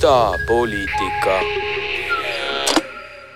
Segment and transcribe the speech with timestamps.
[0.00, 1.40] idapoliitika.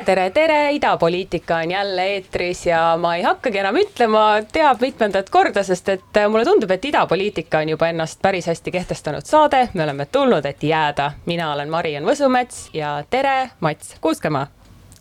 [0.04, 4.22] tere, tere, idapoliitika on jälle eetris ja ma ei hakkagi enam ütlema,
[4.52, 9.28] teab mitmendat korda, sest et mulle tundub, et idapoliitika on juba ennast päris hästi kehtestanud
[9.28, 11.12] saade, me oleme tulnud, et jääda.
[11.26, 14.46] mina olen Mariann Võsumets ja tere, Mats Kuuskemaa.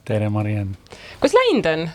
[0.05, 0.75] tere, Mariann.
[1.19, 1.89] kus läinud on?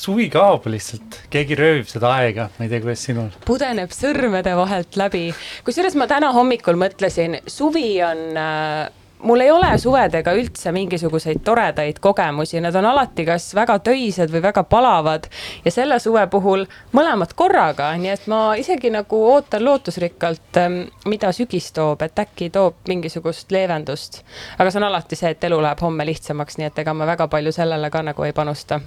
[0.00, 3.28] Suvi kaob lihtsalt, keegi röövib seda aega, ma ei tea, kuidas sinul.
[3.46, 5.26] pudeneb sõrmede vahelt läbi,
[5.66, 8.88] kusjuures ma täna hommikul mõtlesin, suvi on äh,
[9.22, 14.42] mul ei ole suvedega üldse mingisuguseid toredaid kogemusi, nad on alati kas väga töised või
[14.42, 15.28] väga palavad.
[15.64, 16.64] ja selle suve puhul
[16.96, 22.50] mõlemad korraga, nii et ma isegi nagu ootan lootusrikkalt, ähm, mida sügis toob, et äkki
[22.50, 24.22] toob mingisugust leevendust.
[24.58, 27.28] aga see on alati see, et elu läheb homme lihtsamaks, nii et ega ma väga
[27.28, 28.80] palju sellele ka nagu ei panusta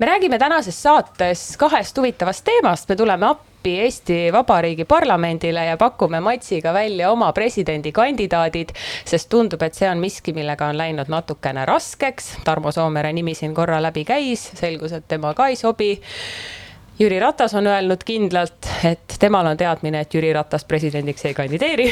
[0.00, 6.20] me räägime tänases saates kahest huvitavast teemast, me tuleme appi Eesti Vabariigi parlamendile ja pakume
[6.20, 8.72] Matsiga välja oma presidendikandidaadid,
[9.04, 12.30] sest tundub, et see on miski, millega on läinud natukene raskeks.
[12.44, 15.92] Tarmo Soomere nimi siin korra läbi käis, selgus, et tema ka ei sobi
[17.00, 21.86] Jüri Ratas on öelnud kindlalt, et temal on teadmine, et Jüri Ratas presidendiks ei kandideeri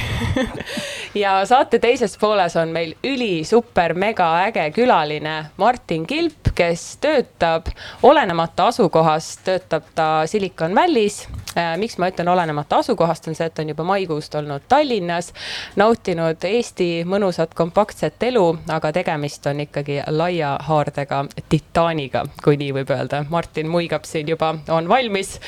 [1.22, 7.70] ja saate teises pooles on meil üli super mega äge külaline Martin Kilp, kes töötab
[8.04, 11.22] olenemata asukohast, töötab ta Silicon Valley's.
[11.58, 15.32] Äh, miks ma ütlen olenemata asukohast, on see, et on juba maikuust olnud Tallinnas,
[15.76, 22.94] nautinud Eesti mõnusat kompaktset elu, aga tegemist on ikkagi laia haardega titaaniga, kui nii võib
[22.94, 23.24] öelda.
[23.30, 25.40] Martin muigab siin juba, on valmis valmis.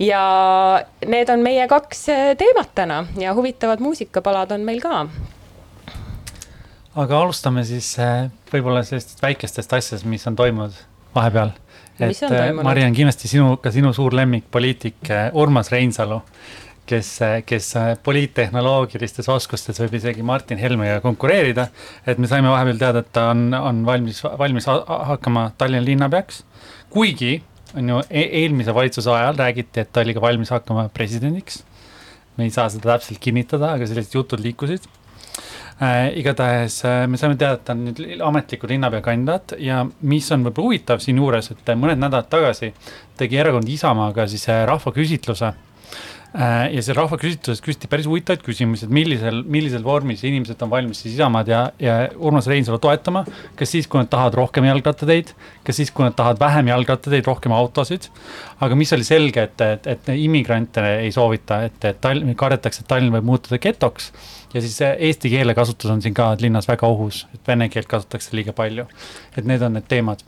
[0.00, 5.06] ja need on meie kaks äh, teemat täna ja huvitavad muusikapalad on meil ka.
[6.94, 10.76] aga alustame siis äh, võib-olla sellistest väikestest asjadest, mis on toimunud
[11.14, 11.50] vahepeal.
[12.00, 16.20] Et äh, Mariann, kindlasti sinu, ka sinu suur lemmik, poliitik Urmas Reinsalu
[16.86, 17.10] kes,
[17.46, 17.68] kes
[18.06, 21.68] poliittehnoloogilistes oskustes võib isegi Martin Helmega konkureerida.
[22.06, 26.44] et me saime vahepeal teada, et ta on, on valmis, valmis hakkama Tallinna linnapeaks.
[26.90, 27.42] kuigi
[27.76, 31.64] on ju e eelmise valitsuse ajal räägiti, et ta oli ka valmis hakkama presidendiks.
[32.36, 35.65] me ei saa seda täpselt kinnitada, aga sellised jutud liikusid äh,.
[36.16, 40.46] Igatahes äh, me saime teada, et ta on nüüd ametliku linnapea kandidaat ja mis on
[40.46, 42.72] võib-olla huvitav siinjuures, et mõned nädalad tagasi
[43.20, 45.52] tegi erakond Isamaaga siis äh, rahvaküsitluse
[46.36, 50.98] Äh, ja seal rahvaküsitluses küsiti päris huvitavaid küsimusi, et millisel, millisel vormis inimesed on valmis
[51.00, 53.22] siis Isamaad ja, ja Urmas Reinsalu toetama.
[53.56, 55.32] kas siis, kui nad tahavad rohkem jalgrattateid,
[55.64, 58.10] kas siis, kui nad tahavad vähem jalgrattateid, rohkem autosid.
[58.60, 62.90] aga mis oli selge, et, et, et immigrante ei soovita, et, et Tallinn, kardetakse, et
[62.90, 64.10] Tallinn võib muutuda getoks.
[64.56, 68.36] Ja siis eesti keele kasutus on siin ka linnas väga ohus, et vene keelt kasutatakse
[68.36, 68.86] liiga palju.
[69.36, 70.24] et need on need teemad.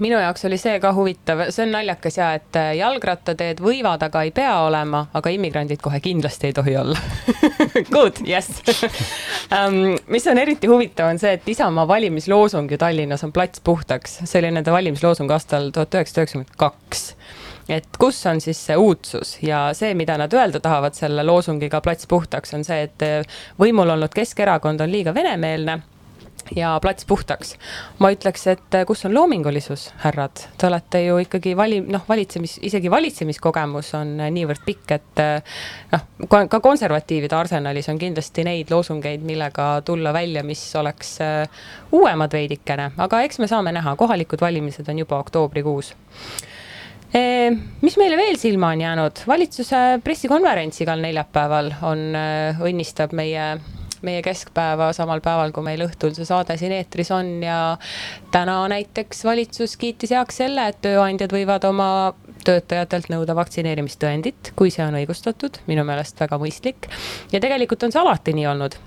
[0.00, 4.22] Minu jaoks oli see ka huvitav, see on naljakas ja et äh, jalgrattateed võivad, aga
[4.24, 6.96] ei pea olema, aga immigrandid kohe kindlasti ei tohi olla.
[7.94, 8.48] Good, yes.
[9.50, 9.98] Um,.
[10.06, 14.40] mis on eriti huvitav, on see, et Isamaa valimisloosung ju Tallinnas on plats puhtaks, see
[14.40, 17.08] oli nende valimisloosung aastal tuhat üheksasada üheksakümmend kaks
[17.70, 19.36] et kus on siis see uudsus?
[19.42, 23.94] Ja see, mida nad öelda tahavad selle loosungiga plats puhtaks, on see, et äh, võimul
[23.96, 25.80] olnud Keskerakond on liiga venemeelne
[26.56, 27.56] ja plats puhtaks.
[27.98, 32.58] ma ütleks, et eh, kus on loomingulisus, härrad, te olete ju ikkagi vali-, noh, valitsemis,
[32.66, 35.56] isegi valitsemiskogemus on eh, niivõrd pikk, et eh,
[35.92, 41.18] noh, ka konservatiivide arsenalis on kindlasti neid loosungeid, millega tulla välja, mis oleks
[41.92, 45.94] uuemad veidikene, aga eks me saame näha, kohalikud valimised on juba oktoobrikuus
[47.10, 52.06] mis meile veel silma on jäänud, valitsuse pressikonverents igal neljapäeval on,
[52.70, 53.52] õnnistab meie
[54.06, 57.76] meie keskpäeva samal päeval, kui meil õhtul see saade siin eetris on ja
[58.32, 61.90] täna näiteks valitsus kiitis heaks selle, et tööandjad võivad oma
[62.44, 66.88] töötajatelt nõuda vaktsineerimistõendit, kui see on õigustatud, minu meelest väga mõistlik.
[67.32, 68.78] ja tegelikult on see alati nii olnud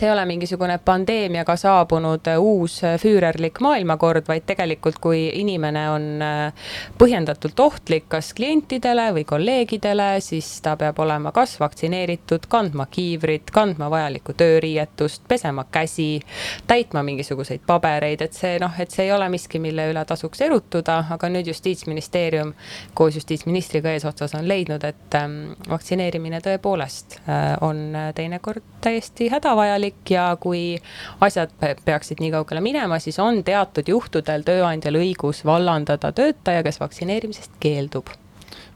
[0.00, 5.82] see ei ole mingisugune pandeemiaga saabunud äh, uus äh, füürerlik maailmakord, vaid tegelikult, kui inimene
[5.90, 12.86] on äh, põhjendatult ohtlik kas klientidele või kolleegidele, siis ta peab olema kas vaktsineeritud, kandma
[12.90, 16.20] kiivrit, kandma vajalikku tööriietust, pesema käsi,
[16.66, 21.02] täitma mingisuguseid pabereid, et see noh, et see ei ole miski, mille üle tasuks erutuda,
[21.16, 22.54] aga nüüd justiitsministeerium
[22.94, 27.20] koos justiitsministriga eesotsas on leidnud, et ähm, vaktsineerimine tõepoolest
[27.64, 30.78] on teinekord täiesti hädavajalik vajalik ja kui
[31.22, 31.52] asjad
[31.84, 38.10] peaksid nii kaugele minema, siis on teatud juhtudel tööandjal õigus vallandada töötaja, kes vaktsineerimisest keeldub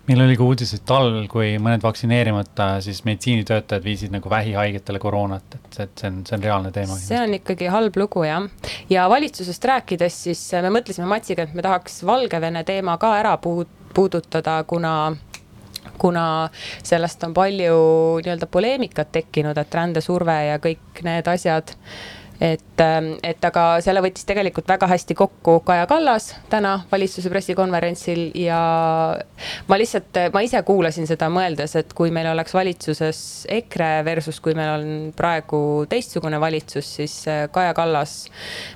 [0.05, 5.57] meil oli ka uudis, et talvel, kui mõned vaktsineerimata siis meditsiinitöötajad viisid nagu vähihaigetele koroonat,
[5.57, 6.99] et see, et see on, see on reaalne teema.
[7.01, 8.45] see on ikkagi halb lugu jah,
[8.93, 14.59] ja valitsusest rääkides, siis me mõtlesime Matsiga, et me tahaks Valgevene teema ka ära puudutada,
[14.69, 14.95] kuna
[15.99, 16.49] kuna
[16.83, 17.79] sellest on palju
[18.25, 21.75] nii-öelda poleemikat tekkinud, et rändesurve ja kõik need asjad
[22.41, 28.25] et, ähm, et aga selle võttis tegelikult väga hästi kokku Kaja Kallas täna valitsuse pressikonverentsil
[28.39, 28.59] ja
[29.69, 33.21] ma lihtsalt, ma ise kuulasin seda mõeldes, et kui meil oleks valitsuses
[33.61, 38.17] EKRE versus kui meil on praegu teistsugune valitsus, siis äh, Kaja Kallas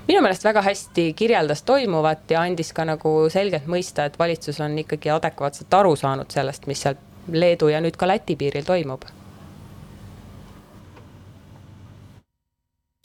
[0.07, 4.77] minu meelest väga hästi kirjeldas toimuvat ja andis ka nagu selgelt mõista, et valitsus on
[4.85, 9.03] ikkagi adekvaatselt aru saanud sellest, mis seal Leedu ja nüüd ka Läti piiril toimub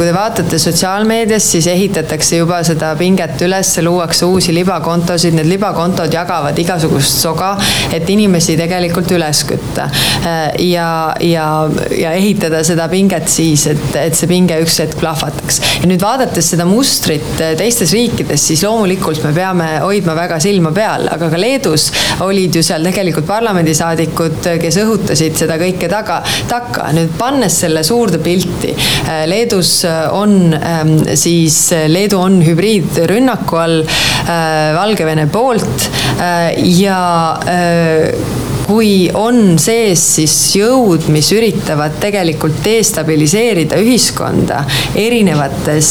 [0.05, 6.12] kui te vaatate sotsiaalmeedias, siis ehitatakse juba seda pinget üles, luuakse uusi libakontosid, need libakontod
[6.12, 7.55] jagavad igasugust soga,
[7.95, 9.87] et inimesi tegelikult üles kütta.
[10.61, 10.89] ja,
[11.25, 11.47] ja,
[11.97, 15.61] ja ehitada seda pinget siis, et, et see pinge üks hetk plahvataks.
[15.81, 21.09] ja nüüd vaadates seda mustrit teistes riikides, siis loomulikult me peame hoidma väga silma peal,
[21.17, 21.89] aga ka Leedus
[22.27, 26.21] olid ju seal tegelikult parlamendisaadikud, kes õhutasid seda kõike taga,
[26.53, 26.93] takka.
[26.93, 28.77] nüüd pannes selle suurde pilti,
[29.33, 29.79] Leedus
[30.12, 35.91] on ähm, siis Leedu on hübriidrünnaku all äh, Valgevene poolt.
[36.20, 38.14] Äh, ja äh,
[38.64, 44.62] kui on sees siis jõud, mis üritavad tegelikult destabiliseerida ühiskonda
[44.96, 45.91] erinevates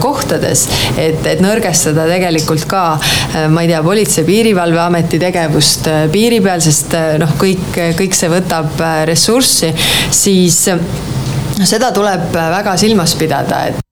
[0.00, 0.62] kohtades,
[0.96, 2.84] et, et nõrgestada tegelikult ka
[3.52, 8.80] ma ei tea, Politsei-Piirivalveameti tegevust piiri peal, sest noh, kõik, kõik see võtab
[9.12, 9.74] ressurssi,
[10.08, 10.62] siis
[11.62, 13.84] seda tuleb väga silmas pidada, et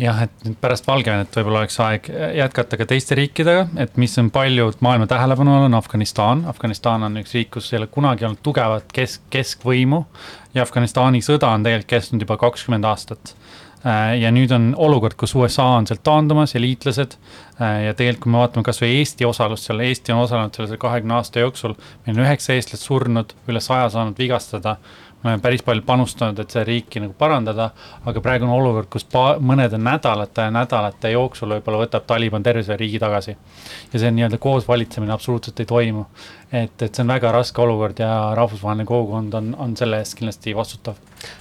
[0.00, 2.06] jah, et nüüd pärast Valgevenet võib-olla oleks aeg
[2.38, 6.44] jätkata ka teiste riikidega, et mis on paljud maailma tähelepanu all, on Afganistan.
[6.50, 10.04] Afganistan on üks riik, kus ei ole kunagi olnud tugevat kesk, keskvõimu
[10.54, 13.34] ja Afganistani sõda on tegelikult kestnud juba kakskümmend aastat.
[13.80, 17.16] Äh, ja nüüd on olukord, kus USA on sealt taandumas ja liitlased.
[17.56, 21.16] Äh, ja tegelikult, kui me vaatame kasvõi Eesti osalust seal, Eesti on osalenud selle kahekümne
[21.16, 24.76] aasta jooksul, meil on üheksa eestlast surnud, üle saja saanud vigastada
[25.22, 27.70] me oleme päris palju panustanud, et seda riiki nagu parandada,
[28.08, 29.04] aga praegu on olukord, kus
[29.44, 33.36] mõnede nädalate ja nädalate jooksul võib-olla võtab Taliban terve selle riigi tagasi.
[33.92, 36.04] ja see nii-öelda koos valitsemine absoluutselt ei toimu.
[36.52, 40.56] et, et see on väga raske olukord ja rahvusvaheline kogukond on, on selle eest kindlasti
[40.56, 40.94] vastutav.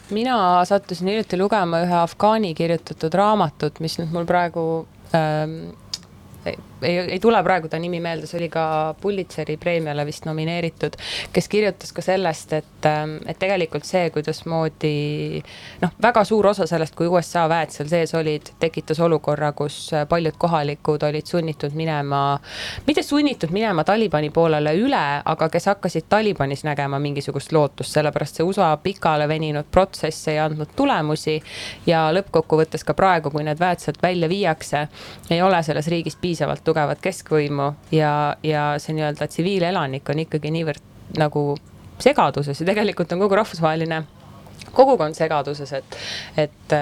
[0.10, 4.66] mina sattusin hiljuti lugema ühe afgaani kirjutatud raamatut, mis nüüd mul praegu
[5.16, 5.72] ähm,
[6.82, 10.96] ei, ei tule praegu ta nimi meelde, see oli ka Pulitzeri preemiale vist nomineeritud,
[11.34, 15.42] kes kirjutas ka sellest, et, ähm, et tegelikult see, kuidasmoodi
[15.82, 20.38] noh, väga suur osa sellest, kui USA väed seal sees olid, tekitas olukorra, kus paljud
[20.38, 22.40] kohalikud olid sunnitud minema,
[22.88, 28.48] mitte sunnitud minema Talibani poolele üle, aga kes hakkasid Talibanis nägema mingisugust lootust, sellepärast see
[28.48, 31.40] USA pikale veninud protsess ei andnud tulemusi
[31.88, 34.86] ja lõppkokkuvõttes ka praegu, kui need väed sealt välja viiakse,
[35.30, 38.14] ei ole selles riigis piisavalt tugevat keskvõimu ja,
[38.46, 41.44] ja see nii-öelda tsiviilelanik on ikkagi niivõrd nagu
[42.00, 44.04] segaduses ja tegelikult on kogu rahvusvaheline
[44.76, 45.98] kogukond segaduses, et,
[46.38, 46.74] et,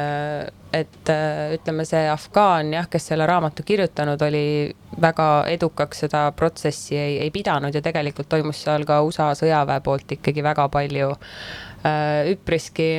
[0.74, 1.12] et
[1.56, 7.32] ütleme, see afgaan jah, kes selle raamatu kirjutanud oli, väga edukaks seda protsessi ei, ei
[7.32, 12.92] pidanud ja tegelikult toimus seal ka USA sõjaväe poolt ikkagi väga palju äh, üpriski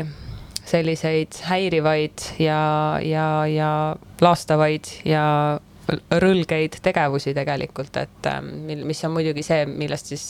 [0.68, 2.60] selliseid häirivaid ja,
[3.02, 3.70] ja, ja
[4.20, 5.24] laastavaid ja
[6.22, 10.26] rõlgeid tegevusi tegelikult, et ähm, mil, mis on muidugi see, millest siis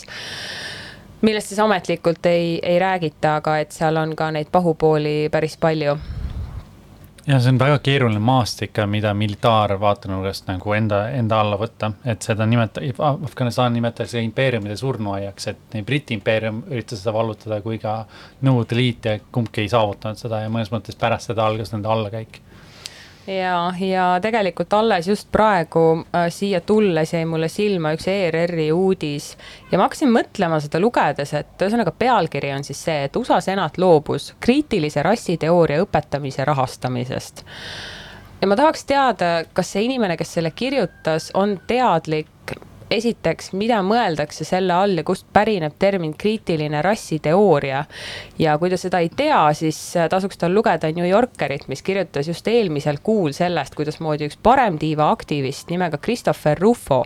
[1.23, 5.99] millest siis ametlikult ei, ei räägita, aga et seal on ka neid pahupooli päris palju.
[7.29, 12.47] Ja see on väga keeruline maastik, mida militaarvaatenurgast nagu enda, enda alla võtta, et seda
[12.49, 17.99] nimeta-, Afganistan nimetatakse impeeriumide surnuaiaks, et nii Briti impeerium üritas seda vallutada kui ka
[18.41, 22.41] Nõukogude Liit ja kumbki ei saavutanud seda ja mõnes mõttes pärast seda algas nende allakäik
[23.29, 29.31] ja, ja tegelikult alles just praegu äh, siia tulles jäi mulle silma üks ERR-i uudis
[29.73, 33.79] ja ma hakkasin mõtlema seda lugedes, et ühesõnaga pealkiri on siis see, et USA senat
[33.79, 37.45] loobus kriitilise rassiteooria õpetamise rahastamisest.
[38.41, 42.33] ja ma tahaks teada, kas see inimene, kes selle kirjutas, on teadlik
[42.91, 47.85] esiteks, mida mõeldakse selle all ja kust pärineb termin kriitiline rassiteooria.
[48.39, 49.79] ja kui ta seda ei tea, siis
[50.11, 55.71] tasuks tal lugeda New Yorkerit, mis kirjutas just eelmisel kuul sellest, kuidasmoodi üks paremtiiva aktivist
[55.71, 57.05] nimega Christopher Ruffo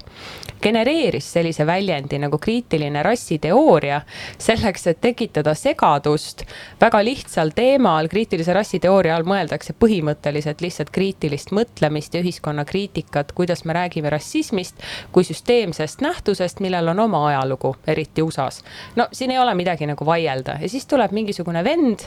[0.63, 4.01] genereeris sellise väljendi nagu kriitiline rassiteooria
[4.39, 6.45] selleks, et tekitada segadust
[6.81, 8.09] väga lihtsal teemal.
[8.09, 14.79] kriitilise rassiteooria all mõeldakse põhimõtteliselt lihtsalt kriitilist mõtlemist ja ühiskonnakriitikat, kuidas me räägime rassismist
[15.13, 18.65] kui süsteem süsteemsest nähtusest, millel on oma ajalugu, eriti USA-s.
[18.97, 22.01] no siin ei ole midagi nagu vaielda ja siis tuleb mingisugune vend,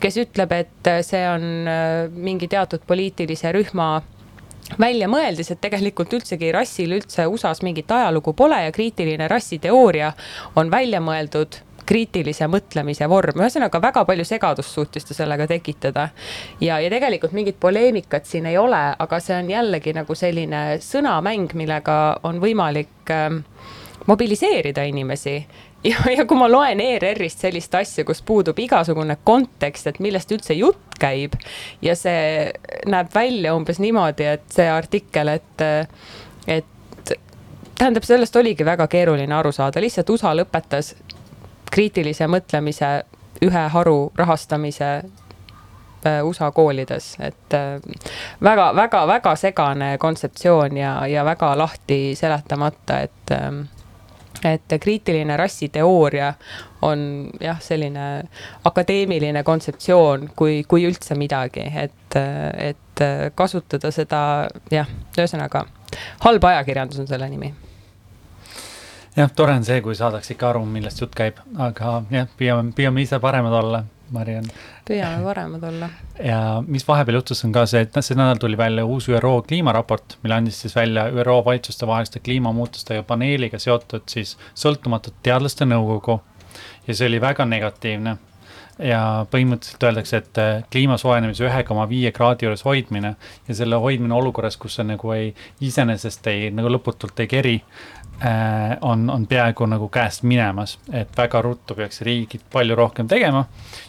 [0.00, 4.02] kes ütleb, et see on äh, mingi teatud poliitilise rühma
[4.80, 10.12] välja mõeldis, et tegelikult üldsegi rassil üldse USA-s mingit ajalugu pole ja kriitiline rassiteooria
[10.56, 16.08] on välja mõeldud kriitilise mõtlemise vorm, ühesõnaga väga palju segadust suutis ta sellega tekitada.
[16.60, 21.54] ja, ja tegelikult mingit poleemikat siin ei ole, aga see on jällegi nagu selline sõnamäng,
[21.54, 23.40] millega on võimalik äh,
[24.06, 25.46] mobiliseerida inimesi.
[25.84, 30.56] Ja, ja kui ma loen ERR-ist sellist asja, kus puudub igasugune kontekst, et millest üldse
[30.56, 31.34] jutt käib
[31.84, 32.46] ja see
[32.88, 35.64] näeb välja umbes niimoodi, et see artikkel, et,
[36.48, 37.12] et
[37.76, 40.94] tähendab, sellest oligi väga keeruline aru saada, lihtsalt USA lõpetas
[41.74, 42.90] kriitilise mõtlemise
[43.44, 44.90] ühe haru rahastamise
[46.06, 47.56] äh, USA koolides, et
[48.42, 53.64] väga-väga-väga äh, segane kontseptsioon ja, ja väga lahti seletamata, et ähm,
[54.44, 56.34] et kriitiline rassiteooria
[56.82, 58.24] on jah, selline
[58.68, 62.18] akadeemiline kontseptsioon, kui, kui üldse midagi, et,
[62.60, 63.04] et
[63.34, 64.20] kasutada seda
[64.72, 65.64] jah, ühesõnaga
[66.26, 67.54] halb ajakirjandus on selle nimi
[69.16, 73.04] jah, tore on see, kui saadakse ikka aru, millest jutt käib, aga jah, püüame, püüame
[73.04, 74.50] ise paremad olla Mariann.
[74.88, 75.88] püüame paremad olla.
[76.22, 79.36] ja mis vahepeal juhtus, on ka see, et noh, see nädal tuli välja uus ÜRO
[79.48, 86.20] kliimaraport, mille andis siis välja ÜRO valitsustevaheliste kliimamuutustega paneeliga seotud siis sõltumatud teadlaste nõukogu.
[86.86, 88.16] ja see oli väga negatiivne
[88.78, 93.14] ja põhimõtteliselt öeldakse, et äh, kliima soojenemise ühe koma viie kraadi juures hoidmine
[93.48, 95.30] ja selle hoidmine olukorras, kus see nagu ei,
[95.62, 97.54] iseenesest ei, nagu lõputult ei keri,
[98.80, 103.44] on, on peaaegu nagu käest minemas, et väga ruttu peaks riigid palju rohkem tegema.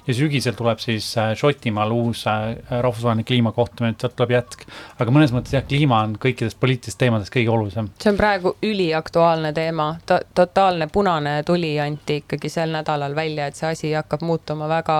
[0.07, 4.65] ja sügisel tuleb siis äh, Šotimaal uus äh, rahvusvaheline kliimakohtumine, sealt tuleb jätk.
[4.99, 7.89] aga mõnes mõttes jah, kliima on kõikidest poliitilistest teemadest kõige olulisem.
[8.01, 13.55] see on praegu üliaktuaalne teema to, totaalne punane tuli anti ikkagi sel nädalal välja, et
[13.55, 14.99] see asi hakkab muutuma väga,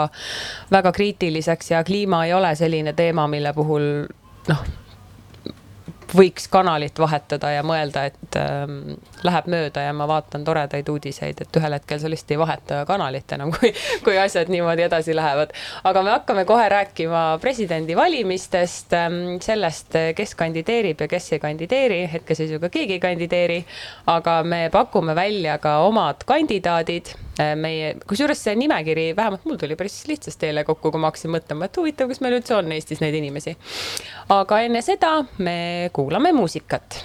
[0.72, 3.92] väga kriitiliseks ja kliima ei ole selline teema, mille puhul
[4.48, 4.66] noh
[6.14, 8.96] võiks kanalit vahetada ja mõelda, et ähm,
[9.26, 13.36] läheb mööda ja ma vaatan toredaid uudiseid, et ühel hetkel sa lihtsalt ei vaheta kanalit
[13.38, 13.72] enam, kui,
[14.06, 15.54] kui asjad niimoodi edasi lähevad.
[15.84, 22.70] aga me hakkame kohe rääkima presidendivalimistest, ähm, sellest, kes kandideerib ja kes ei kandideeri, hetkeseisuga
[22.70, 23.60] keegi ei kandideeri.
[24.08, 29.76] aga me pakume välja ka omad kandidaadid Äh, meie, kusjuures see nimekiri, vähemalt mul tuli
[29.76, 33.04] päris lihtsasti eile kokku, kui ma hakkasin mõtlema, et huvitav, kas meil üldse on Eestis
[33.04, 33.58] neid inimesi.
[34.32, 37.04] aga enne seda me kuulame muusikat.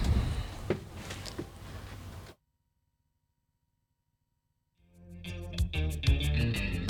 [5.73, 6.80] thank you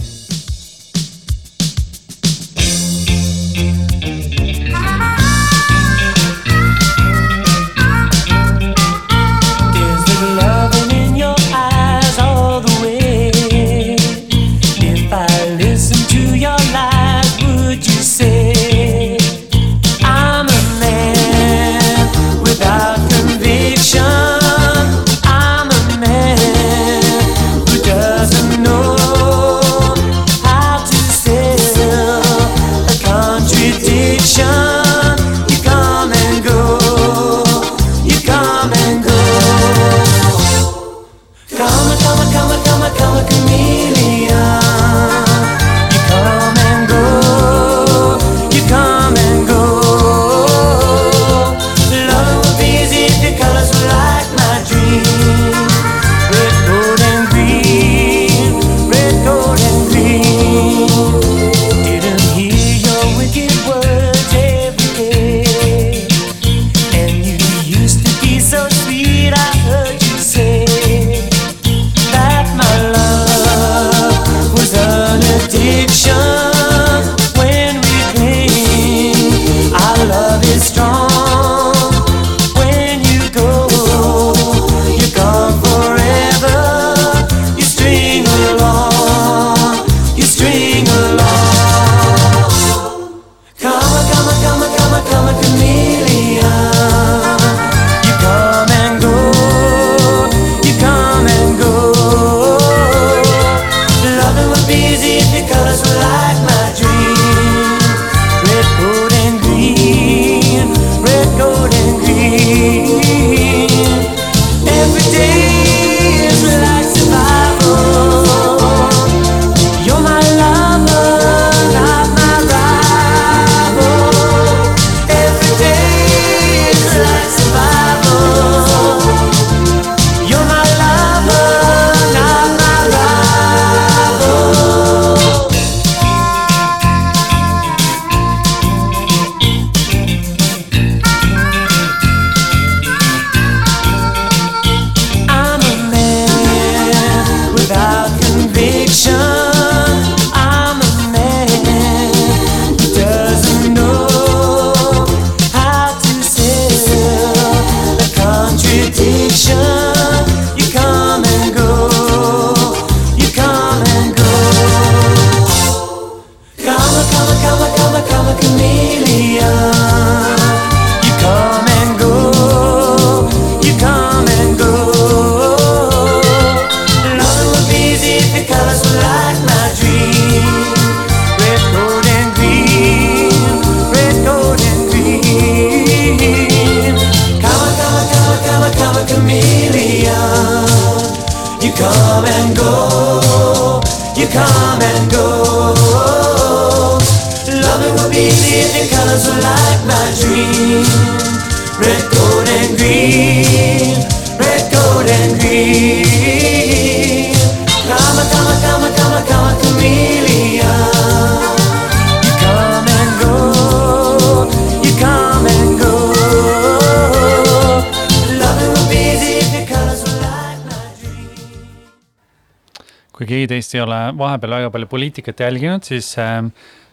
[223.72, 226.52] teist ei ole vahepeal väga palju poliitikat jälginud, siis ähm,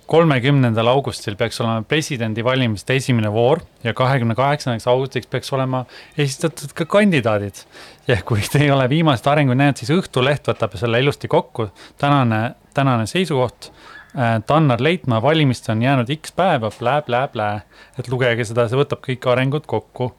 [0.09, 5.85] kolmekümnendal augustil peaks olema presidendivalimiste esimene voor ja kahekümne kaheksandaks augustiks peaks olema
[6.17, 7.65] esitatud ka kandidaadid.
[8.09, 11.69] ja kui te ei ole viimaseid arenguid näinud, siis Õhtuleht võtab selle ilusti kokku,
[11.99, 13.73] tänane, tänane seisukoht
[14.15, 17.51] äh, Tannar Leitmaa valimist on jäänud X päeva blä,, blä-blä-blä,
[17.99, 20.13] et lugege seda, see võtab kõik arengud kokku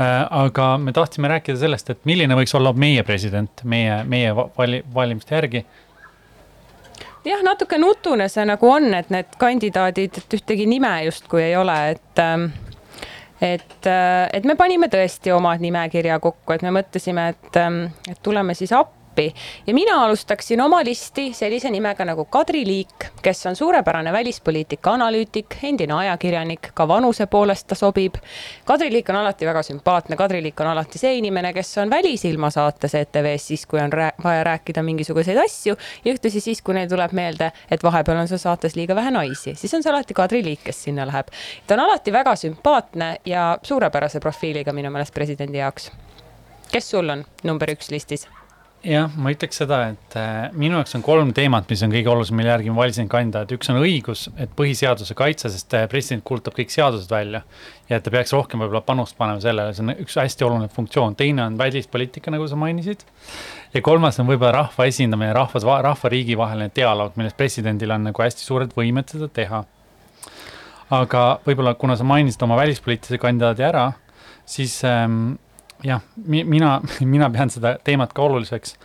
[0.00, 5.34] aga me tahtsime rääkida sellest, et milline võiks olla meie president meie, meie vali, valimiste
[5.34, 5.64] järgi.
[7.24, 11.76] jah, natuke nutune see nagu on, et need kandidaadid, et ühtegi nime justkui ei ole,
[11.96, 12.50] et ähm,
[13.40, 18.18] et, äh, et me panime tõesti oma nimekirja kokku, et me mõtlesime, et, ähm, et
[18.22, 19.34] tuleme siis appi appi
[19.66, 25.56] ja mina alustaksin oma listi sellise nimega nagu Kadri Liik, kes on suurepärane välispoliitika analüütik,
[25.62, 28.14] endine ajakirjanik, ka vanuse poolest ta sobib.
[28.64, 32.50] Kadri Liik on alati väga sümpaatne, Kadri Liik on alati see inimene, kes on Välisilma
[32.50, 36.88] saates ETV-s siis, kui on rää vaja rääkida mingisuguseid asju ja ühtlasi siis, kui neil
[36.88, 40.44] tuleb meelde, et vahepeal on seal saates liiga vähe naisi, siis on see alati Kadri
[40.44, 41.28] Liik, kes sinna läheb.
[41.66, 45.90] ta on alati väga sümpaatne ja suurepärase profiiliga minu meelest presidendi jaoks.
[46.72, 48.28] kes sul on number üks listis?
[48.86, 52.36] Jah, ma ütleks seda, et äh, minu jaoks on kolm teemat, mis on kõige olulisem,
[52.38, 56.56] mille järgi ma valisin kandidaat, üks on õigus, et põhiseaduse kaitse, sest äh, president kuulutab
[56.56, 57.42] kõik seadused välja.
[57.90, 61.16] ja et ta peaks rohkem võib-olla panust panema sellele, see on üks hästi oluline funktsioon,
[61.18, 63.04] teine on välispoliitika, nagu sa mainisid.
[63.74, 68.46] ja kolmas on võib-olla rahva esindamine, rahvas, rahva-riigi vaheline dialoog, milles presidendil on nagu hästi
[68.46, 69.64] suured võimed seda teha.
[70.90, 73.86] aga võib-olla, kuna sa mainisid oma välispoliitilise kandidaadi ära,
[74.48, 75.34] siis ähm,
[75.84, 76.78] jah, mina,
[77.14, 78.76] mina pean seda teemat ka oluliseks.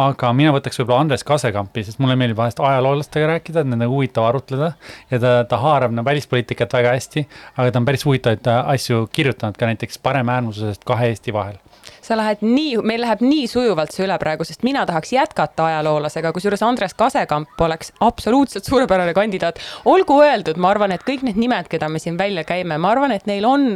[0.00, 4.28] aga mina võtaks võib-olla Andres Kasekampi, sest mulle meeldib vahest ajaloolastega rääkida, et nendega huvitav
[4.28, 4.72] arutleda.
[5.10, 7.26] ja ta, ta haarab no, välispoliitikat väga hästi,
[7.56, 11.58] aga ta on päris huvitavaid asju kirjutanud ka näiteks paremäärmuslusest kahe Eesti vahel
[12.10, 16.32] sa lähed nii, meil läheb nii sujuvalt see üle praegu, sest mina tahaks jätkata ajaloolasega,
[16.34, 19.60] kusjuures Andres Kasekamp oleks absoluutselt suurepärane kandidaat.
[19.84, 23.14] olgu öeldud, ma arvan, et kõik need nimed, keda me siin välja käime, ma arvan,
[23.14, 23.70] et neil on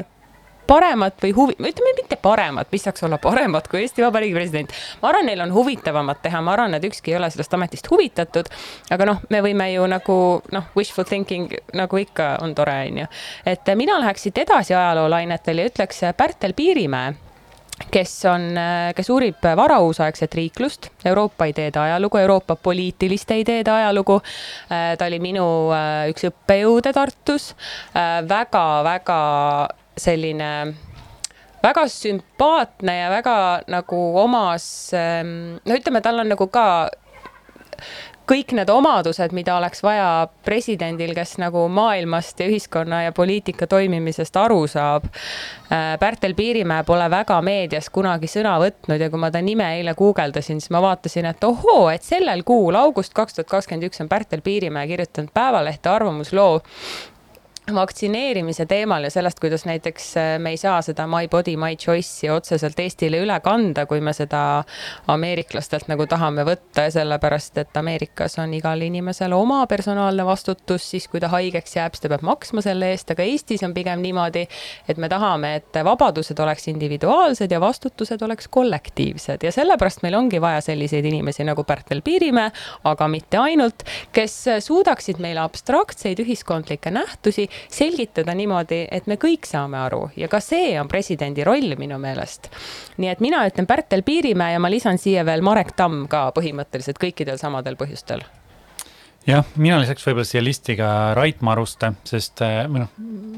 [0.67, 4.73] paremat või huvi, ütleme mitte paremat, mis saaks olla paremat kui Eesti Vabariigi president.
[5.03, 8.49] ma arvan, neil on huvitavamat teha, ma arvan, et ükski ei ole sellest ametist huvitatud.
[8.91, 10.17] aga noh, me võime ju nagu
[10.53, 13.13] noh, wishful thinking nagu ikka on tore, on ju.
[13.47, 17.15] et mina läheks siit edasi ajaloolainetel ja ütleks Pärtel Piirimäe
[17.91, 18.55] kes on,
[18.95, 24.21] kes uurib varauusaegset riiklust, Euroopa ideede ajalugu, Euroopa poliitiliste ideede ajalugu.
[24.99, 25.47] ta oli minu
[26.11, 27.55] üks õppejõude Tartus
[28.29, 29.23] väga-väga
[29.97, 30.51] selline
[31.65, 33.37] väga sümpaatne ja väga
[33.73, 36.67] nagu omas, ehm, no ütleme, tal on nagu ka
[38.29, 44.37] kõik need omadused, mida oleks vaja presidendil, kes nagu maailmast ja ühiskonna ja poliitika toimimisest
[44.41, 45.09] aru saab.
[45.69, 49.97] Äh, Pärtel Piirimäe pole väga meedias kunagi sõna võtnud ja kui ma ta nime eile
[49.99, 54.09] guugeldasin, siis ma vaatasin, et ohoo, et sellel kuul, august kaks tuhat kakskümmend üks on
[54.09, 56.63] Pärtel Piirimäe kirjutanud Päevalehte arvamusloo
[57.73, 62.29] vaktsineerimise teemal ja sellest, kuidas näiteks äh, me ei saa seda My body, my choice'i
[62.31, 64.65] otseselt Eestile üle kanda, kui me seda
[65.09, 71.09] ameeriklastelt nagu tahame võtta ja sellepärast, et Ameerikas on igal inimesel oma personaalne vastutus, siis
[71.09, 74.45] kui ta haigeks jääb, siis ta peab maksma selle eest, aga Eestis on pigem niimoodi,
[74.89, 79.49] et me tahame, et vabadused oleks individuaalsed ja vastutused oleks kollektiivsed.
[79.49, 82.53] Ja sellepärast meil ongi vaja selliseid inimesi nagu Pärtel Piirimäe,
[82.85, 84.37] aga mitte ainult, kes
[84.69, 90.09] suudaksid meile abstraktseid ühiskondlikke nähtusi selgitada niimoodi, et me kõik saame aru.
[90.17, 92.51] Ja ka see on presidendi roll minu meelest.
[92.99, 97.01] nii et mina ütlen Pärtel Piirimäe ja ma lisan siia veel Marek Tamm ka põhimõtteliselt
[97.03, 98.25] kõikidel samadel põhjustel.
[99.25, 102.91] Jah, mina lisaks võib-olla siia listi ka Rait Maruste, sest eh, või noh,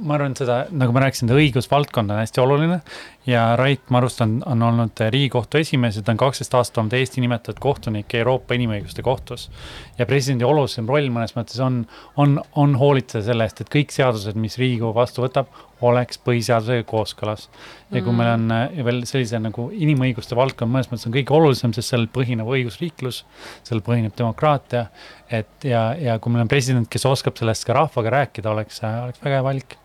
[0.03, 2.81] ma arvan, et seda, nagu ma rääkisin, õigusvaldkond on hästi oluline
[3.27, 7.21] ja Rait Maruste on, on olnud Riigikohtu esimees ja ta on kaksteist aastat olnud Eesti
[7.21, 9.51] nimetatud kohtunik Euroopa Inimõiguste Kohtus.
[9.99, 11.81] ja presidendi olulisem roll mõnes mõttes on,
[12.17, 15.51] on, on hoolitseda selle eest, et kõik seadused, mis Riigikogu vastu võtab,
[15.85, 17.49] oleks põhiseadusega kooskõlas.
[17.91, 18.19] ja kui mm.
[18.19, 22.09] meil on ja veel sellise nagu inimõiguste valdkond mõnes mõttes on kõige olulisem, sest sellel
[22.13, 23.25] põhineb õigusriiklus,
[23.67, 24.87] sellel põhineb demokraatia,
[25.31, 29.25] et ja, ja kui meil on president, kes oskab sellest ka rahvaga rääkida, oleks, oleks
[29.25, 29.77] väga hea valik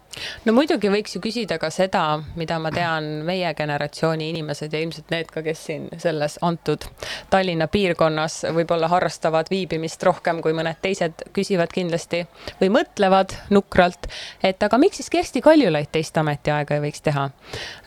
[0.45, 2.03] no muidugi võiks ju küsida ka seda,
[2.39, 6.87] mida ma tean, meie generatsiooni inimesed ja ilmselt need ka, kes siin selles antud
[7.31, 12.23] Tallinna piirkonnas võib-olla harrastavad viibimist rohkem kui mõned teised, küsivad kindlasti
[12.61, 14.09] või mõtlevad nukralt,
[14.43, 17.29] et aga miks siis Kersti Kaljulaid teist ametiaega ei võiks teha?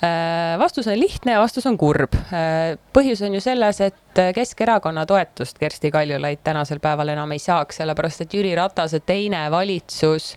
[0.05, 2.17] Äh, vastus on lihtne ja vastus on kurb.
[2.33, 4.04] Äh, põhjus on ju selles, et
[4.35, 10.35] Keskerakonna toetust Kersti Kaljulaid tänasel päeval enam ei saaks, sellepärast et Jüri Ratase teine valitsus,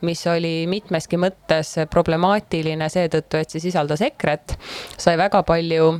[0.00, 4.56] mis oli mitmeski mõttes problemaatiline seetõttu, et see sisaldas EKRE-t,
[4.96, 5.90] sai väga palju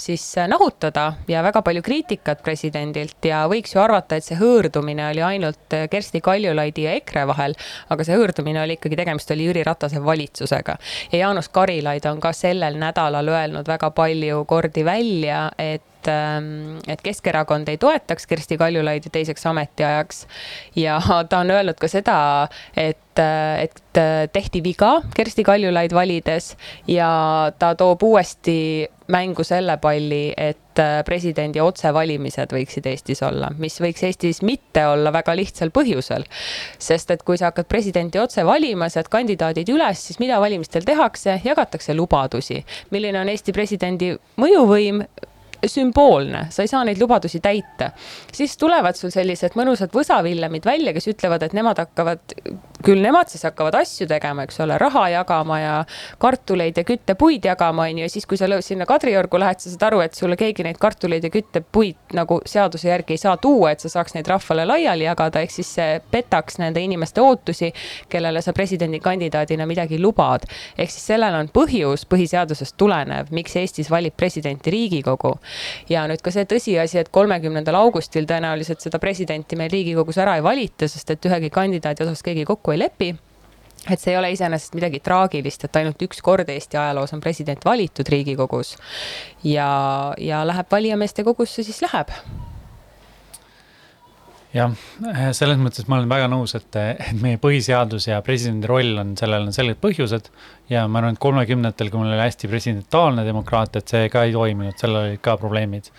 [0.00, 5.24] siis nahutada ja väga palju kriitikat presidendilt ja võiks ju arvata, et see hõõrdumine oli
[5.24, 7.56] ainult Kersti Kaljulaidi ja EKRE vahel,
[7.92, 10.78] aga see hõõrdumine oli ikkagi, tegemist oli Jüri Ratase valitsusega.
[11.12, 16.78] ja Jaanus Karilaid on ka sellel nädalal öelnud väga palju kordi välja, et et, ähm,
[16.88, 20.26] et Keskerakond ei toetaks Kersti Kaljulaidi teiseks ametiajaks.
[20.76, 23.18] ja ta on öelnud ka seda, et,
[23.60, 23.82] et
[24.32, 32.50] tehti viga Kersti Kaljulaid valides ja ta toob uuesti mängu selle palli, et presidendi otsevalimised
[32.52, 36.26] võiksid Eestis olla, mis võiks Eestis mitte olla väga lihtsal põhjusel.
[36.78, 41.40] sest et kui sa hakkad presidenti otse valima, sead kandidaadid üles, siis mida valimistel tehakse,
[41.44, 42.64] jagatakse lubadusi.
[42.90, 45.04] milline on Eesti presidendi mõjuvõim,
[45.66, 47.90] sümboolne, sa ei saa neid lubadusi täita.
[48.32, 52.34] siis tulevad sul sellised mõnusad võsavillemid välja, kes ütlevad, et nemad hakkavad,
[52.84, 55.74] küll nemad siis hakkavad asju tegema, eks ole, raha jagama ja
[56.18, 59.86] kartuleid ja küttepuid jagama, on ju, ja siis, kui sa sinna Kadriorgu lähed, sa saad
[59.88, 63.84] aru, et sulle keegi neid kartuleid ja küttepuid nagu seaduse järgi ei saa tuua, et
[63.84, 67.72] sa saaks neid rahvale laiali jagada, ehk siis see petaks nende inimeste ootusi,
[68.12, 70.46] kellele sa presidendikandidaadina midagi lubad.
[70.78, 75.36] ehk siis sellel on põhjus põhiseadusest tulenev, miks Eestis valib presidenti Riigikogu
[75.88, 80.44] ja nüüd ka see tõsiasi, et kolmekümnendal augustil tõenäoliselt seda presidenti meil Riigikogus ära ei
[80.44, 83.14] valita, sest et ühegi kandidaadi osas keegi kokku ei lepi.
[83.86, 87.62] Et see ei ole iseenesest midagi traagilist, et ainult üks kord Eesti ajaloos on president
[87.64, 88.74] valitud Riigikogus.
[89.44, 89.68] Ja,
[90.18, 92.10] ja läheb valijameeste kogusse, siis läheb
[94.56, 94.74] jah,
[95.36, 99.48] selles mõttes ma olen väga nõus, et, et meie põhiseadus ja presidendi roll on, sellel
[99.48, 100.30] on selged põhjused.
[100.72, 104.34] ja ma arvan, et kolmekümnendatel, kui meil oli hästi presidentaalne demokraatia, et see ka ei
[104.34, 105.92] toiminud, sellel olid ka probleemid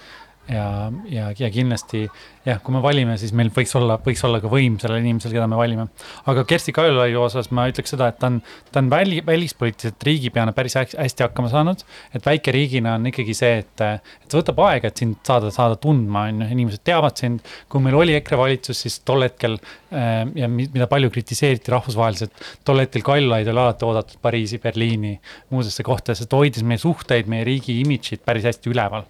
[0.50, 2.06] ja, ja, ja kindlasti
[2.48, 5.48] jah, kui me valime, siis meil võiks olla, võiks olla ka võim sellel inimesel, keda
[5.52, 5.88] me valime.
[6.32, 8.40] aga Kersti Kaljulaiu osas ma ütleks seda, et ta on,
[8.72, 11.84] ta on väli, välispoliitiliselt riigipeana päris hästi hakkama saanud.
[12.16, 16.28] et väikeriigina on ikkagi see, et, et see võtab aega, et sind saada, saada tundma,
[16.32, 17.44] on ju, inimesed teavad sind.
[17.68, 22.84] kui meil oli EKRE valitsus, siis tol hetkel äh, ja mida palju kritiseeriti rahvusvaheliselt, tol
[22.84, 25.18] hetkel Kaljulaid oli alati oodatud Pariisi, Berliini,
[25.52, 29.08] muudesse kohtadesse, ta hoidis meie suhteid, meie riigi imidžit päris hästi üleval.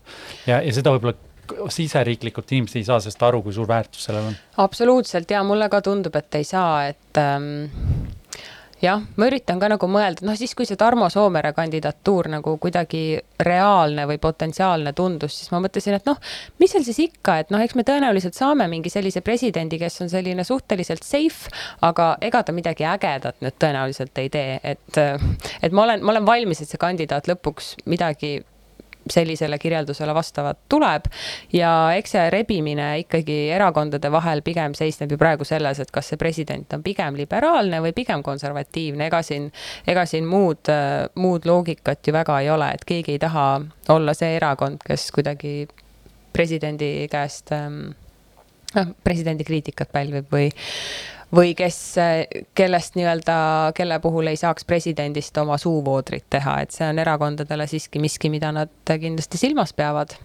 [0.49, 1.26] ja, ja seda võib-olla
[1.73, 4.37] siseriiklikult inimesed ei saa sellest aru, kui suur väärtus sellel on.
[4.63, 7.67] absoluutselt ja mulle ka tundub, et ei saa, et ähm,
[8.81, 13.19] jah, ma üritan ka nagu mõelda, noh siis, kui see Tarmo Soomere kandidatuur nagu kuidagi
[13.43, 16.19] reaalne või potentsiaalne tundus, siis ma mõtlesin, et noh,
[16.61, 20.11] mis seal siis ikka, et noh, eks me tõenäoliselt saame mingi sellise presidendi, kes on
[20.13, 21.53] selline suhteliselt safe,
[21.85, 25.01] aga ega ta midagi ägedat nüüd tõenäoliselt ei tee, et,
[25.61, 28.37] et ma olen, ma olen valmis, et see kandidaat lõpuks midagi
[29.13, 31.07] sellisele kirjeldusele vastavat tuleb.
[31.53, 36.19] ja eks see rebimine ikkagi erakondade vahel pigem seisneb ju praegu selles, et kas see
[36.19, 39.49] president on pigem liberaalne või pigem konservatiivne, ega siin,
[39.87, 40.71] ega siin muud,
[41.15, 43.47] muud loogikat ju väga ei ole, et keegi ei taha
[43.93, 45.67] olla see erakond, kes kuidagi
[46.33, 50.49] presidendi käest noh, presidendi kriitikat pälvib või
[51.35, 51.95] või kes,
[52.55, 53.37] kellest nii-öelda,
[53.75, 58.51] kelle puhul ei saaks presidendist oma suuvoodrit teha, et see on erakondadele siiski miski, mida
[58.55, 60.15] nad kindlasti silmas peavad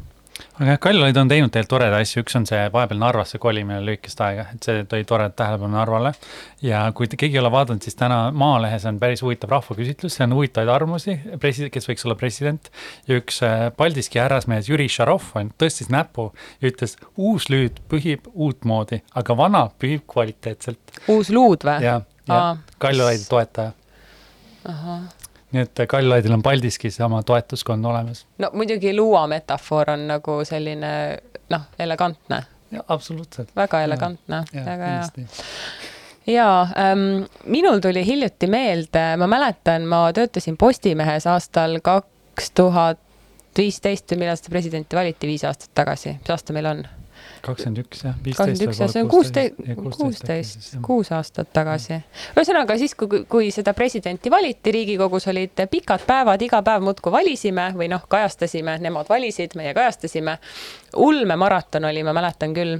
[0.56, 4.20] aga jah, Kaljulaid on teinud tegelikult toredaid asju, üks on see vahepeal Narvasse kolimine lühikest
[4.24, 6.12] aega, et see tõi toredat tähelepanu Narvale.
[6.64, 10.36] ja kui keegi ei ole vaadanud, siis täna Maalehes on päris huvitav rahvaküsitlus, see on
[10.36, 12.70] huvitavaid arvamusi, president, kes võiks olla president.
[13.08, 18.28] ja üks äh, Paldiski härrasmees Jüri Šarov on, tõstis näpu ja ütles, uus lüüd pühib
[18.32, 21.00] uutmoodi, aga vana pühib kvaliteetselt.
[21.12, 21.80] uus luud või?
[21.88, 22.44] jah, ja
[22.82, 23.74] Kaljulaidi toetaja.
[24.68, 25.21] ahah
[25.52, 28.26] nii et Kaljulaidil on Paldiskis oma toetuskond olemas.
[28.38, 30.92] no muidugi luua metafoor on nagu selline
[31.50, 32.42] noh, elegantne.
[32.88, 33.50] absoluutselt.
[33.56, 35.32] väga elegantne, väga hea
[36.26, 43.00] jaa ähm,, minul tuli hiljuti meelde, ma mäletan, ma töötasin Postimehes aastal kaks tuhat
[43.58, 46.84] viisteist või millal seda presidenti valiti, viis aastat tagasi, mis aasta meil on?
[47.42, 49.58] Kakskümmend üks jah, kakskümmend üks jah, see on kuusteist,
[49.98, 51.98] kuusteist, kuus aastat tagasi.
[52.36, 57.70] ühesõnaga siis, kui, kui seda presidenti valiti, Riigikogus olid pikad päevad, iga päev muudkui valisime
[57.76, 60.38] või noh, kajastasime, nemad valisid, meie kajastasime.
[60.96, 62.78] ulmemaraton oli, ma mäletan küll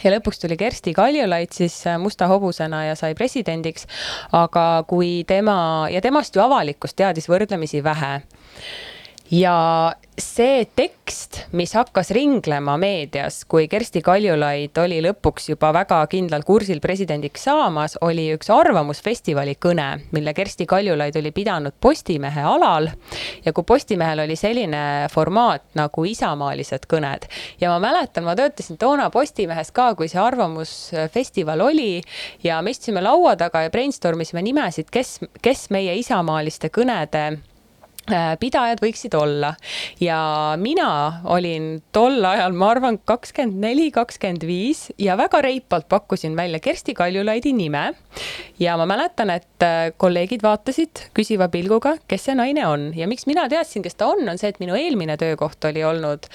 [0.00, 3.86] ja lõpuks tuli Kersti Kaljulaid siis äh, musta hobusena ja sai presidendiks.
[4.32, 8.14] aga kui tema ja temast ju avalikkus teadis võrdlemisi vähe
[9.32, 16.44] ja see tekst, mis hakkas ringlema meedias, kui Kersti Kaljulaid oli lõpuks juba väga kindlal
[16.44, 22.90] kursil presidendiks saamas, oli üks Arvamusfestivali kõne, mille Kersti Kaljulaid oli pidanud Postimehe alal.
[23.44, 27.24] ja kui Postimehel oli selline formaat nagu isamaalised kõned
[27.60, 32.02] ja ma mäletan, ma töötasin toona Postimehes ka, kui see Arvamusfestival oli
[32.44, 37.40] ja me istusime laua taga ja brainstorm isime nimesid, kes, kes meie isamaaliste kõnede
[38.10, 39.52] pidajad võiksid olla
[40.02, 40.18] ja
[40.58, 46.58] mina olin tol ajal, ma arvan, kakskümmend neli, kakskümmend viis ja väga reipalt pakkusin välja
[46.58, 47.92] Kersti Kaljulaidi nime.
[48.58, 53.26] ja ma mäletan, et äh, kolleegid vaatasid küsiva pilguga, kes see naine on ja miks
[53.30, 56.26] mina teadsin, kes ta on, on see, et minu eelmine töökoht oli olnud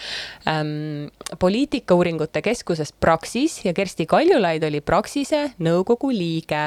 [0.47, 6.63] ähm, poliitikauuringute keskuses Praxis ja Kersti Kaljulaid oli Praxise nõukogu liige.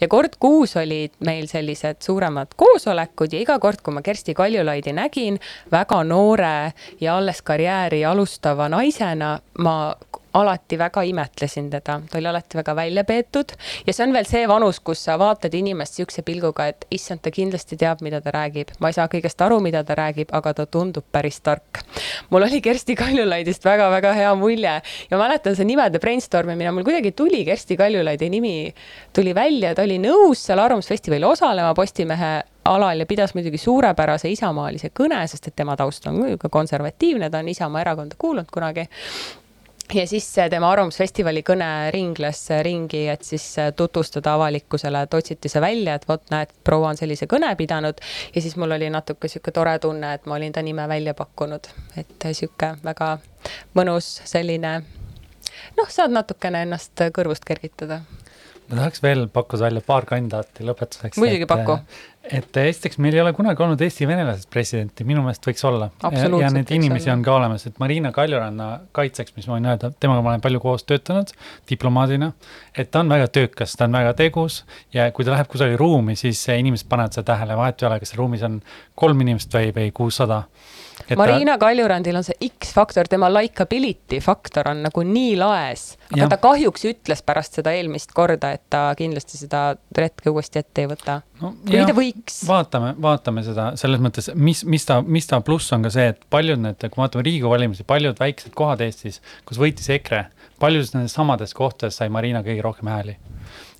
[0.00, 4.92] ja kord kuus olid meil sellised suuremad koosolekud ja iga kord, kui ma Kersti Kaljulaidi
[4.96, 5.36] nägin
[5.72, 9.94] väga noore ja alles karjääri alustava naisena, ma
[10.32, 13.54] alati väga imetlesin teda, ta oli alati väga välja peetud.
[13.86, 17.32] Ja see on veel see vanus, kus sa vaatad inimest sihukese pilguga, et issand, ta
[17.34, 18.74] kindlasti teab, mida ta räägib.
[18.80, 21.82] ma ei saa kõigest aru, mida ta räägib, aga ta tundub päris tark.
[22.30, 24.76] mul oli Kersti Kaljulaidist väga-väga hea mulje.
[25.10, 27.44] Ja mäletan see nimede brainstorm imine, mul kuidagi tuli.
[27.44, 28.74] Kersti Kaljulaidi nimi,
[29.12, 32.32] tuli välja, ta oli nõus seal Arvamusfestivalil osalema Postimehe
[32.64, 37.40] alal ja pidas muidugi suurepärase isamaalise kõne, sest et tema taust on ka konservatiivne, ta
[37.40, 38.86] on Isamaa erakonda kuulunud kunagi
[39.94, 43.44] ja siis tema Arvamusfestivali kõne ringles ringi, et siis
[43.76, 48.00] tutvustada avalikkusele, et otsiti see välja, et vot näed, proua on sellise kõne pidanud.
[48.34, 51.68] ja siis mul oli natuke sihuke tore tunne, et ma olin ta nime välja pakkunud,
[51.96, 53.18] et sihuke väga
[53.74, 54.80] mõnus selline
[55.76, 58.02] noh, saad natukene ennast kõrvust kergitada
[58.70, 61.18] ma tahaks veel pakkuda välja paar kandidaati lõpetuseks.
[61.18, 61.78] muidugi paku.
[62.24, 65.88] Et esiteks, meil ei ole kunagi olnud Eesti venelasest presidenti, minu meelest võiks olla.
[66.04, 67.16] ja neid inimesi olla.
[67.16, 70.60] on ka olemas, et Marina Kaljuranna kaitseks, mis ma võin öelda, temaga ma olen palju
[70.60, 71.32] koos töötanud
[71.70, 72.32] diplomaadina,
[72.76, 74.60] et ta on väga töökas, ta on väga tegus
[74.96, 78.14] ja kui ta läheb kusagile ruumi, siis inimesed panevad seda tähele, vahet ei ole, kas
[78.20, 78.60] ruumis on
[79.00, 80.44] kolm inimest või, või kuussada
[81.18, 81.66] Marina ta...
[81.66, 86.28] Kaljurandil on see X-faktor, tema likability faktor on nagu nii laes, aga ja.
[86.32, 89.62] ta kahjuks ütles pärast seda eelmist korda, et ta kindlasti seda
[89.96, 91.52] retke uuesti ette ei võta no,.
[91.66, 92.40] või ta võiks.
[92.48, 96.22] vaatame, vaatame seda selles mõttes, mis, mis ta, mis ta pluss on ka see, et
[96.32, 100.26] paljud need, kui me vaatame Riigikogu valimisi, paljud väiksed kohad Eestis, kus võitis EKRE,
[100.60, 103.16] paljudes nendes samades kohtades sai Marina kõige rohkem hääli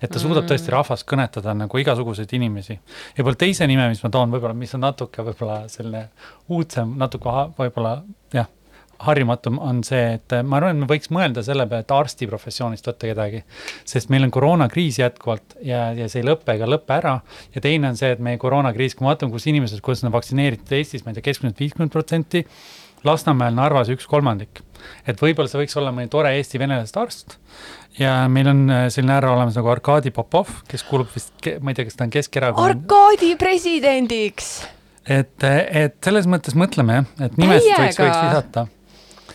[0.01, 0.75] et ta suudab tõesti mm.
[0.75, 2.73] rahvast kõnetada nagu igasuguseid inimesi.
[2.73, 6.07] ja võib-olla teise nime, mis ma toon võib-olla, mis on natuke võib-olla selline
[6.49, 7.99] uudsem, natuke võib-olla
[8.33, 8.49] jah,
[9.05, 13.09] harjumatum on see, et ma arvan, et me võiks mõelda selle peale, et arstiprofessioonist võtta
[13.09, 13.43] kedagi.
[13.87, 17.19] sest meil on koroonakriis jätkuvalt ja, ja see ei lõpe ega lõpe ära.
[17.55, 20.77] ja teine on see, et meie koroonakriis, kui me vaatame, kus inimesed, kuidas nad vaktsineeritud
[20.77, 22.45] Eestis, ma ei tea, keskmiselt viiskümmend protsenti.
[23.07, 24.61] Lasnamäel, Narvas üks kolmandik.
[25.07, 27.37] et võib-olla see võiks olla mõni tore Eesti venelasest arst
[27.99, 31.77] ja meil on äh, selline härra olemas nagu Arkadi Popov, kes kuulub vist, ma ei
[31.77, 32.75] tea, kas ta on Keskerakonna.
[32.75, 34.51] Arkadi presidendiks.
[35.05, 38.67] et, et selles mõttes mõtleme jah, et nimesid võiks, võiks visata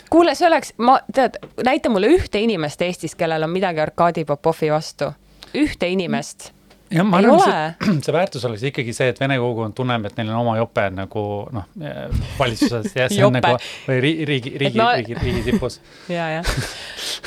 [0.09, 4.71] kuule, see oleks, ma, tead, näita mulle ühte inimest Eestis, kellel on midagi Arkadi Popovi
[4.71, 5.11] vastu.
[5.55, 6.51] ühte inimest
[6.91, 10.31] jah, ma arvan, see, see väärtus oleks ikkagi see, et vene kogukond tunneb, et neil
[10.33, 11.23] on oma jope nagu
[11.55, 11.67] noh,
[12.39, 13.55] valitsuses ja see on nagu
[13.87, 15.81] või riigi, riigi, riigi no..., riigi, riigi tipus.
[16.17, 16.53] ja, jah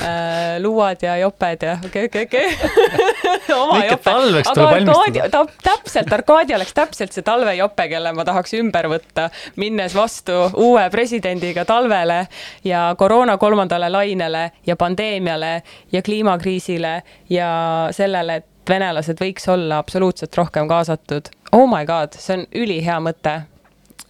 [0.00, 3.54] äh,, luuad ja joped ja okei okay,, okei okay,, okei.
[3.60, 4.10] Oma jope.
[4.10, 9.28] aga Arkaadia, ta täpselt, Arkaadia oleks täpselt see talvejope, kelle ma tahaks ümber võtta,
[9.60, 12.22] minnes vastu uue presidendiga talvele
[12.64, 15.52] ja koroona kolmandale lainele ja pandeemiale
[15.92, 16.94] ja kliimakriisile
[17.30, 17.50] ja
[17.96, 21.30] sellele, et venelased võiks olla absoluutselt rohkem kaasatud.
[21.52, 23.40] Oh my god, see on ülihea mõte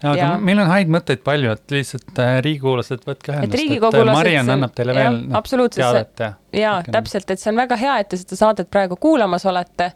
[0.02, 0.28] aga ja.
[0.40, 4.72] meil on häid mõtteid palju, et lihtsalt äh, riigikogulased, võtke ühendust, et, äh, Mariann annab
[4.76, 6.30] teile ja, veel no, teadet ja.
[6.56, 9.90] ja täpselt, et see on väga hea, et te seda saadet praegu kuulamas olete.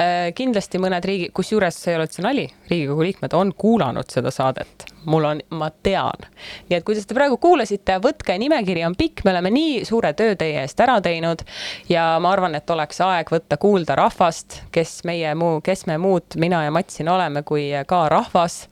[0.00, 4.32] Äh, kindlasti mõned riigi, kusjuures see ei ole üldse nali, riigikogu liikmed on kuulanud seda
[4.32, 6.26] saadet, mul on, ma tean.
[6.70, 10.14] nii et kui te seda praegu kuulasite, võtke, nimekiri on pikk, me oleme nii suure
[10.16, 11.44] töö teie eest ära teinud
[11.92, 16.40] ja ma arvan, et oleks aeg võtta kuulda rahvast, kes meie muu, kes me muud,
[16.40, 18.62] mina ja Mats siin oleme, kui ka rahvas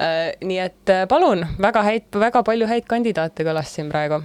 [0.00, 4.22] nii et äh, palun, väga häid, väga palju häid kandidaate kõlas siin praegu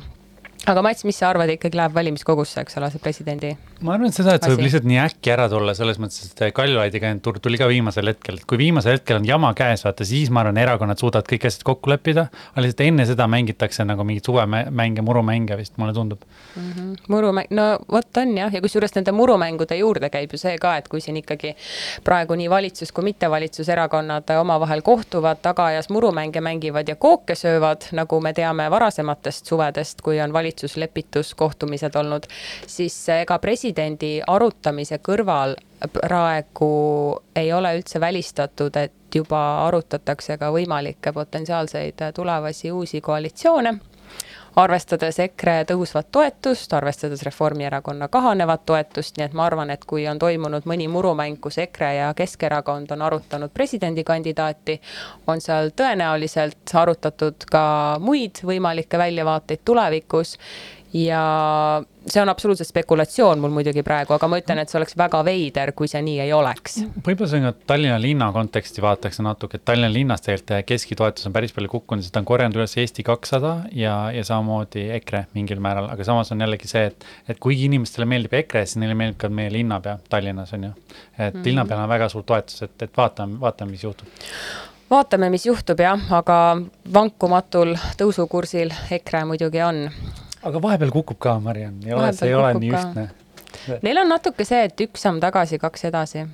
[0.66, 3.52] aga Mats, mis sa arvad, ikkagi läheb valimiskogusse, eks ole, see presidendi?
[3.86, 6.44] Ma arvan, et seda, et see võib lihtsalt nii äkki ära tulla, selles mõttes, et
[6.56, 10.32] Kaljulaidi kandidaatuur tuli ka viimasel hetkel, et kui viimasel hetkel on jama käes, vaata siis
[10.34, 12.28] ma arvan, erakonnad suudavad kõik asjad kokku leppida.
[12.52, 16.22] aga lihtsalt enne seda mängitakse nagu mingeid suvemänge, murumänge vist, mulle tundub
[16.56, 16.72] mm.
[16.72, 16.96] -hmm.
[17.08, 20.88] murumäng, no vot on jah, ja kusjuures nende murumängude juurde käib ju see ka, et
[20.88, 21.56] kui siin ikkagi
[22.04, 28.34] praegu nii valitsus kui mittevalitsuserakonnad omavahel kohtuvad, tagaajas murumänge mängivad ja kooke söövad, nagu me
[28.34, 32.24] teame varasematest suvedest, kui on valitsus valitsuslepituskohtumised olnud,
[32.68, 33.40] siis ega
[33.76, 35.56] presidendi arutamise kõrval
[35.92, 43.80] praegu ei ole üldse välistatud, et juba arutatakse ka võimalikke potentsiaalseid tulevasi uusi koalitsioone
[44.56, 50.20] arvestades EKRE tõusvat toetust, arvestades Reformierakonna kahanevat toetust, nii et ma arvan, et kui on
[50.20, 54.80] toimunud mõni murumäng, kus EKRE ja Keskerakond on arutanud presidendikandidaati,
[55.28, 57.66] on seal tõenäoliselt arutatud ka
[58.00, 60.38] muid võimalikke väljavaateid tulevikus
[60.96, 65.20] ja see on absoluutselt spekulatsioon mul muidugi praegu, aga ma ütlen, et see oleks väga
[65.28, 66.78] veider, kui see nii ei oleks.
[67.04, 71.36] võib-olla see on ka Tallinna linna konteksti vaataks natuke, et Tallinna linnas tegelikult keskitoetus on
[71.36, 75.90] päris palju kukkunud, seda on korjanud üles Eesti kakssada ja, ja samamoodi EKRE mingil määral,
[75.92, 79.32] aga samas on jällegi see, et, et kuigi inimestele meeldib EKRE, siis neile meeldib ka
[79.34, 80.74] meie linnapea Tallinnas on ju.
[81.18, 81.46] et mm -hmm.
[81.46, 84.08] linnapeal on väga suur toetus, et, et vaatame, vaatame, mis juhtub
[84.90, 86.62] vaatame, mis juhtub jah, aga
[86.94, 89.90] vankumatul tõusukursil EKRE muidugi on
[90.46, 93.06] aga vahepeal kukub ka, Mariann, ei ole, see ei ole nii ühtne.
[93.86, 96.26] Neil on natuke see, et üks samm tagasi, kaks edasi.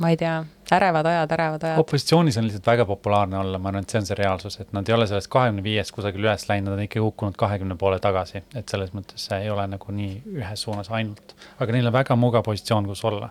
[0.00, 0.38] ma ei tea,
[0.72, 1.80] ärevad ajad, ärevad ajad.
[1.82, 4.88] opositsioonis on lihtsalt väga populaarne olla, ma arvan, et see on see reaalsus, et nad
[4.88, 8.40] ei ole sellest kahekümne viiest kusagil üles läinud, nad on ikka kukkunud kahekümne poole tagasi,
[8.56, 11.34] et selles mõttes see ei ole nagu nii ühes suunas ainult.
[11.58, 13.28] aga neil on väga mugav positsioon, kus olla.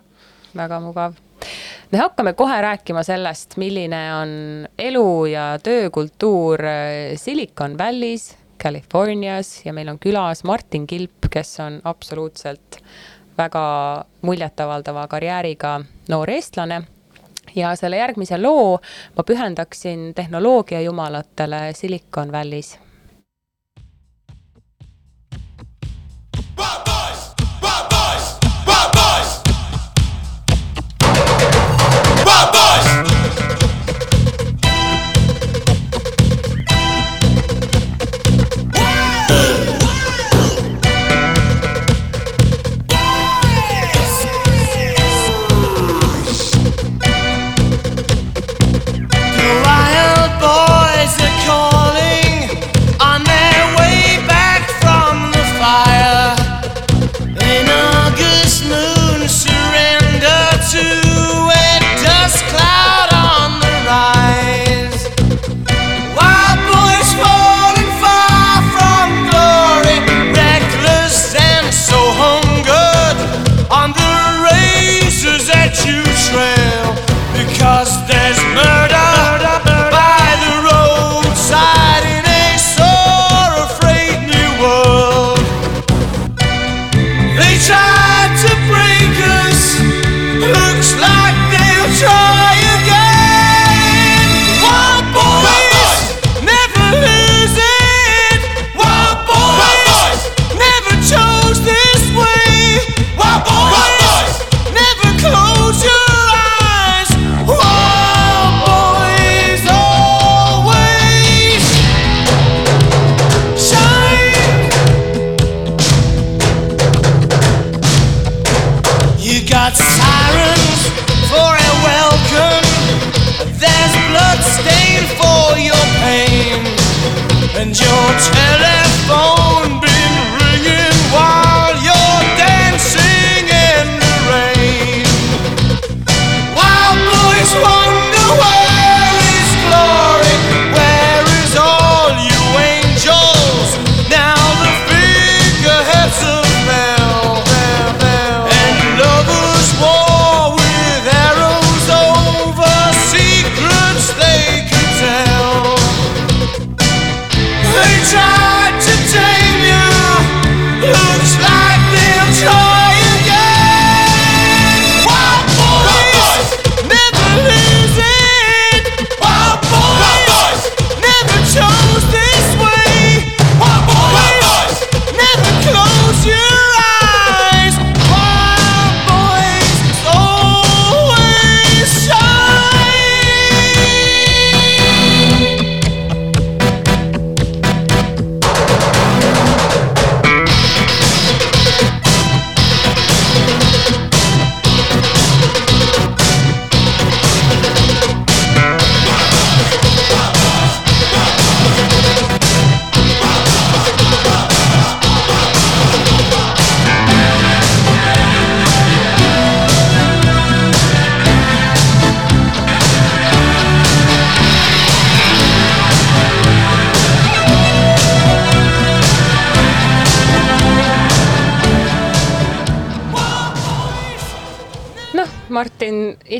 [0.54, 1.18] väga mugav
[1.90, 4.30] me hakkame kohe rääkima sellest, milline on
[4.78, 6.62] elu ja töökultuur
[7.16, 12.80] Silicon Valley's Californias ja meil on külas Martin Kilp, kes on absoluutselt
[13.38, 13.64] väga
[14.22, 16.82] muljetavaldava karjääriga noor eestlane.
[17.54, 18.78] Ja selle järgmise loo
[19.16, 22.76] ma pühendaksin tehnoloogia jumalatele Silicon Valley's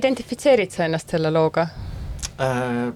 [0.01, 1.69] identifitseerid sa ennast selle looga
[2.41, 2.91] äh,?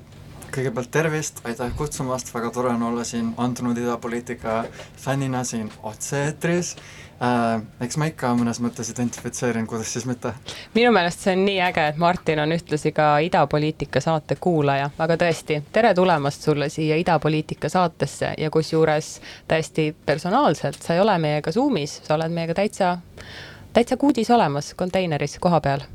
[0.55, 4.65] kõigepealt tervist, aitäh kutsumast, väga tore on olla siin andunud idapoliitika
[5.03, 6.77] fännina siin otse-eetris
[7.23, 7.63] äh,.
[7.83, 10.31] eks ma ikka mõnes mõttes identifitseerin, kuidas siis mitte.
[10.75, 15.19] minu meelest see on nii äge, et Martin on ühtlasi ka idapoliitika saate kuulaja, aga
[15.25, 19.11] tõesti, tere tulemast sulle siia idapoliitika saatesse ja kusjuures
[19.51, 22.97] täiesti personaalselt, sa ei ole meiega Zoomis, sa oled meiega täitsa,
[23.73, 25.87] täitsa kuudis olemas konteineris koha peal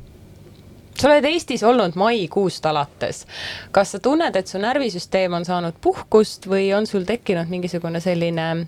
[1.00, 3.26] sa oled Eestis olnud maikuust alates.
[3.72, 8.68] kas sa tunned, et su närvisüsteem on saanud puhkust või on sul tekkinud mingisugune selline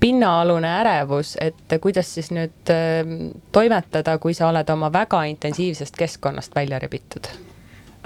[0.00, 3.06] pinnaalune ärevus, et kuidas siis nüüd äh,
[3.52, 7.30] toimetada, kui sa oled oma väga intensiivsest keskkonnast välja rebitud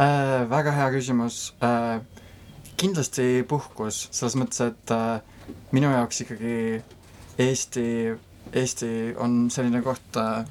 [0.00, 0.44] äh,?
[0.50, 2.00] väga hea küsimus äh,.
[2.76, 5.20] kindlasti puhkus, selles mõttes, et äh,
[5.72, 6.82] minu jaoks ikkagi
[7.38, 7.86] Eesti,
[8.52, 8.90] Eesti
[9.20, 10.44] on selline koht äh,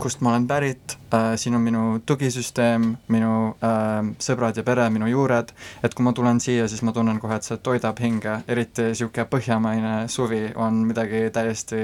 [0.00, 5.08] kust ma olen pärit, äh, siin on minu tugisüsteem, minu äh, sõbrad ja pere, minu
[5.10, 5.50] juured,
[5.82, 9.26] et kui ma tulen siia, siis ma tunnen kohe, et see toidab hinge, eriti niisugune
[9.30, 11.80] põhjamaine suvi on midagi täiesti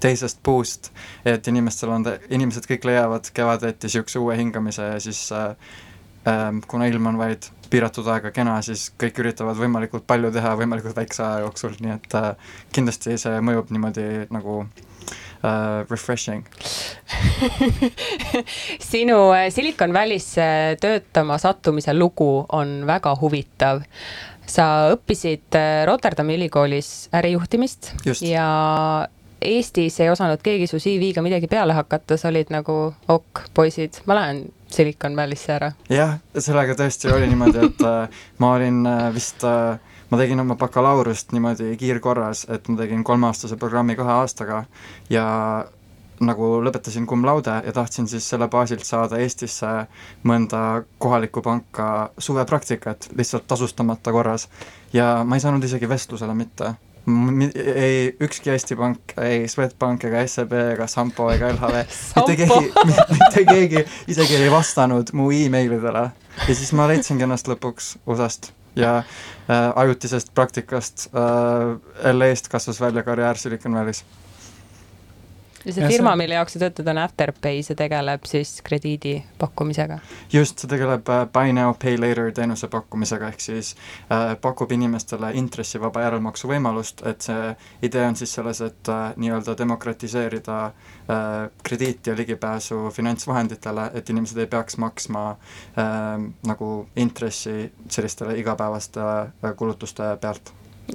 [0.00, 0.92] teisest puust,
[1.26, 5.56] et inimestel on, inimesed kõik leiavad kevadeti niisuguse uue hingamise ja siis äh,
[6.70, 11.26] kuna ilm on vaid piiratud aega kena, siis kõik üritavad võimalikult palju teha võimalikult väikse
[11.26, 12.34] aja jooksul, nii et äh,
[12.76, 14.82] kindlasti see mõjub niimoodi nagu äh,
[15.44, 16.44] uh, refreshing
[18.90, 23.84] sinu äh, Silicon Valley'sse töötama sattumise lugu on väga huvitav.
[24.46, 28.22] sa õppisid äh, Rotterdami ülikoolis ärijuhtimist Just.
[28.28, 29.08] ja
[29.44, 34.16] Eestis ei osanud keegi su CV-ga midagi peale hakata, sa olid nagu ok, poisid, ma
[34.16, 35.72] lähen Silicon Valley'sse ära.
[35.92, 39.76] jah, sellega tõesti oli niimoodi, et äh, ma olin äh, vist äh,
[40.14, 44.60] ma tegin oma bakalaureust niimoodi kiirkorras, et ma tegin kolmeaastase programmi kahe aastaga
[45.10, 45.24] ja
[46.22, 49.72] nagu lõpetasin cum laude ja tahtsin siis selle baasilt saada Eestisse
[50.30, 51.88] mõnda kohalikku panka
[52.18, 54.48] suvepraktikat lihtsalt tasustamata korras.
[54.92, 56.74] ja ma ei saanud isegi vestlusele mitte.
[57.74, 61.82] ei ükski Eesti Pank, ei Swedbank ega SEB ega Sampo ega LHV
[62.16, 62.72] mitte keegi,
[63.10, 66.10] mitte keegi isegi ei vastanud mu emailidele.
[66.48, 69.02] ja siis ma leidsingi ennast lõpuks USA-st ja
[69.52, 74.04] ajutisest praktikast äh, LA-st kasvas välja karjäär Silicon Valley's
[75.64, 79.98] ja see firma, mille jaoks sa töötad, on Afterpay, see tegeleb siis krediidi pakkumisega?
[80.32, 83.74] just, see tegeleb äh, buy now, pay later teenuse pakkumisega, ehk siis
[84.12, 87.54] äh, pakub inimestele intressivaba järelmaksu võimalust, et see
[87.86, 91.30] idee on siis selles, et äh, nii-öelda demokratiseerida äh,
[91.62, 99.56] krediiti ja ligipääsu finantsvahenditele, et inimesed ei peaks maksma äh, nagu intressi sellistele igapäevaste äh,
[99.56, 100.52] kulutuste pealt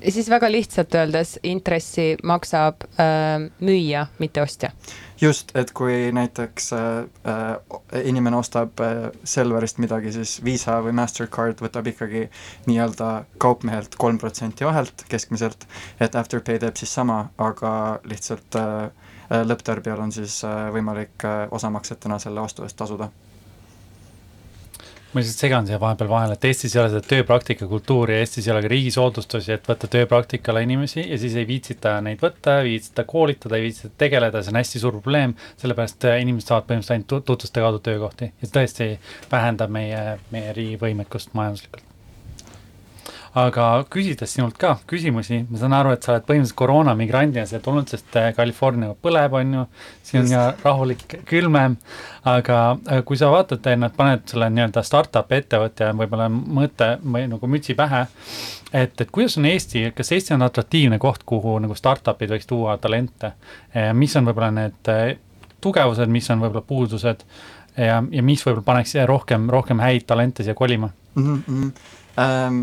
[0.08, 4.72] siis väga lihtsalt öeldes intressi maksab äh, müüja, mitte ostja.
[5.22, 6.82] just, et kui näiteks äh,
[7.28, 12.28] äh, inimene ostab äh, Selverist midagi, siis Visa või Mastercard võtab ikkagi
[12.68, 15.68] nii-öelda kaupmehelt kolm protsenti vahelt keskmiselt,
[16.00, 18.84] et Afterpay teeb siis sama, aga lihtsalt äh,
[19.30, 23.10] äh lõpptarbijal on siis äh, võimalik äh, osamaksetena selle ostu eest tasuda
[25.14, 28.54] ma lihtsalt segan siia vahepeal vahele, et Eestis ei ole seda tööpraktika kultuuri, Eestis ei
[28.54, 32.76] ole ka riigi soodustusi, et võtta tööpraktikale inimesi ja siis ei viitsita neid võtta, ei
[32.76, 36.98] viitsita koolitada, ei viitsita tegeleda, see on hästi suur probleem, sellepärast äh, inimesed saavad põhimõtteliselt
[37.00, 38.34] ainult tutvuste kaudu töökohti.
[38.36, 38.90] Ja see tõesti
[39.32, 41.90] vähendab meie, meie riigi võimekust majanduslikult
[43.38, 47.90] aga küsides sinult ka küsimusi, ma saan aru, et sa oled põhimõtteliselt koroonamigrandina siia tulnud,
[47.92, 49.66] sest äh, California põleb, on ju,
[50.06, 51.78] siin on ja rahulik külmem,
[52.30, 57.52] aga äh, kui sa vaatad, nad paned selle nii-öelda startup'i ettevõtja võib-olla mõte või nagu
[57.52, 58.06] mütsi pähe,
[58.74, 62.80] et, et kuidas on Eesti, kas Eesti on atraktiivne koht, kuhu nagu startup'id võiks tuua
[62.82, 63.36] talente,
[63.94, 65.08] mis on võib-olla need äh,
[65.62, 67.26] tugevused, mis on võib-olla puudused
[67.78, 71.44] ja, ja mis võib-olla paneks rohkem, rohkem häid talente siia kolima mm?
[71.48, 71.72] -hmm.
[72.20, 72.56] Um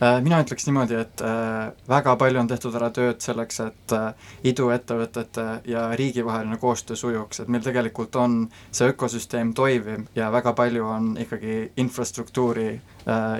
[0.00, 5.46] mina ütleks niimoodi, et äh, väga palju on tehtud ära tööd selleks, et äh, iduettevõtete
[5.68, 8.38] ja riigi vaheline koostöö sujuks, et meil tegelikult on
[8.70, 12.70] see ökosüsteem toimiv ja väga palju on ikkagi infrastruktuuri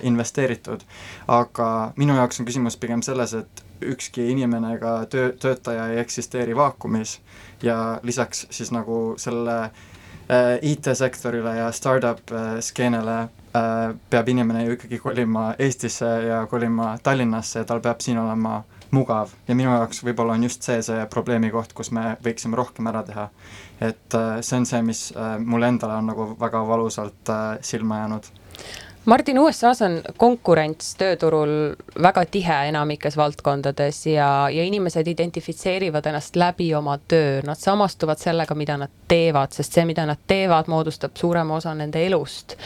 [0.03, 0.81] investeeritud.
[1.29, 6.57] aga minu jaoks on küsimus pigem selles, et ükski inimene ega töö, töötaja ei eksisteeri
[6.57, 7.19] vaakumis
[7.63, 9.71] ja lisaks siis nagu selle
[10.29, 17.65] IT-sektorile ja startup skeenele Äh, peab inimene ju ikkagi kolima Eestisse ja kolima Tallinnasse ja
[17.65, 18.59] tal peab siin olema
[18.93, 23.03] mugav ja minu jaoks võib-olla on just see see probleemikoht, kus me võiksime rohkem ära
[23.09, 23.29] teha.
[23.81, 27.33] et äh, see on see, mis äh, mulle endale on nagu väga valusalt
[27.71, 28.29] silma jäänud
[29.09, 31.51] Martin, USA-s on konkurents tööturul
[32.05, 38.53] väga tihe enamikes valdkondades ja, ja inimesed identifitseerivad ennast läbi oma töö, nad samastuvad sellega,
[38.59, 42.59] mida nad teevad, sest see, mida nad teevad, moodustab suurema osa nende elust.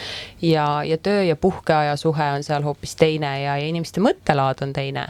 [0.42, 4.74] ja, ja töö ja puhkeaja suhe on seal hoopis teine ja, ja inimeste mõttelaad on
[4.74, 5.06] teine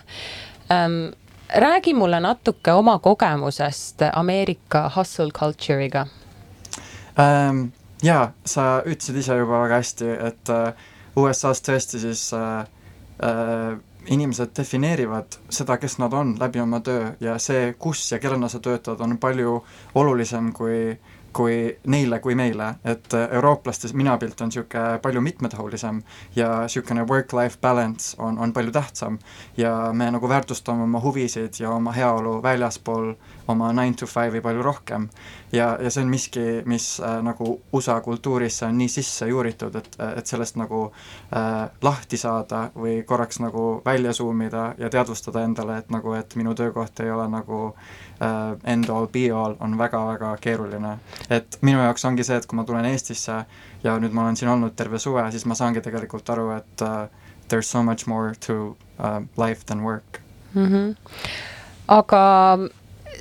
[0.68, 1.00] ähm,
[1.48, 6.06] räägi mulle natuke oma kogemusest Ameerika hustle culture'iga
[7.16, 7.70] ähm,.
[8.02, 12.60] jaa, sa ütlesid ise juba väga hästi, et äh, USA-s tõesti siis äh,
[13.24, 18.48] äh, inimesed defineerivad seda, kes nad on läbi oma töö ja see, kus ja kellena
[18.48, 19.60] sa töötad, on palju
[19.94, 20.96] olulisem kui
[21.32, 26.02] kui neile kui meile, et äh, eurooplastes minapilt on niisugune palju mitmetahulisem
[26.36, 29.18] ja niisugune work-life balance on, on palju tähtsam.
[29.56, 33.14] ja me nagu väärtustame oma huvisid ja oma heaolu väljaspool
[33.48, 35.08] oma nine to five'i palju rohkem.
[35.52, 39.96] ja, ja see on miski, mis äh, nagu USA kultuurisse on nii sisse juuritud, et,
[40.16, 45.78] et sellest nagu äh, lahti saada või korraks nagu välja zoom ida ja teadvustada endale,
[45.82, 47.60] et nagu, et minu töökoht ei ole nagu
[48.22, 50.98] äh, end all be all, on väga-väga keeruline.
[51.30, 53.44] et minu jaoks ongi see, et kui ma tulen Eestisse
[53.84, 57.06] ja nüüd ma olen siin olnud terve suve, siis ma saangi tegelikult aru, et uh,
[57.48, 60.20] there is so much more to uh, life than work
[60.54, 60.68] mm.
[60.68, 60.96] -hmm.
[61.88, 62.58] aga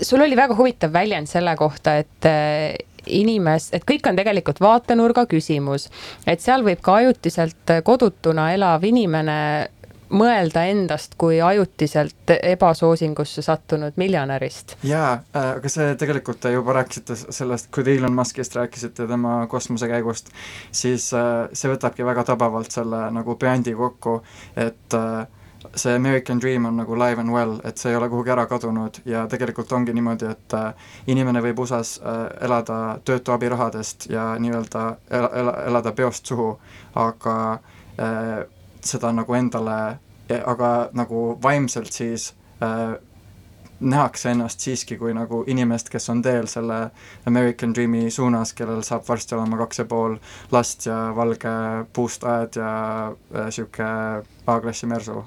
[0.01, 2.75] sul oli väga huvitav väljend selle kohta, et äh,
[3.07, 5.89] inimes-, et kõik on tegelikult vaatenurga küsimus.
[6.27, 9.37] et seal võib ka ajutiselt kodutuna elav inimene
[10.11, 14.75] mõelda endast kui ajutiselt ebasoosingusse sattunud miljonärist.
[14.83, 19.45] jaa äh,, aga see tegelikult te juba rääkisite sellest, kui te Elon Muskist rääkisite tema
[19.51, 20.31] kosmosekäigust,
[20.71, 24.19] siis äh, see võtabki väga tabavalt selle nagu brändi kokku,
[24.55, 25.27] et äh,
[25.75, 29.01] see American Dream on nagu live and well, et see ei ole kuhugi ära kadunud
[29.05, 34.85] ja tegelikult ongi niimoodi, et äh, inimene võib USA-s äh, elada töötu abirahadest ja nii-öelda
[35.09, 36.55] ela, ela, elada peost suhu,
[36.95, 37.35] aga
[37.99, 38.33] äh,
[38.81, 39.77] seda nagu endale,
[40.31, 42.31] aga nagu vaimselt siis
[42.63, 42.97] äh,
[43.81, 46.79] nähakse ennast siiski kui nagu inimest, kes on teel selle
[47.25, 50.17] American Dream'i suunas, kellel saab varsti olema kaks ja pool
[50.51, 51.53] last ja valge
[51.93, 52.71] puust aed ja
[53.33, 55.23] niisugune äh, A-klassi mersu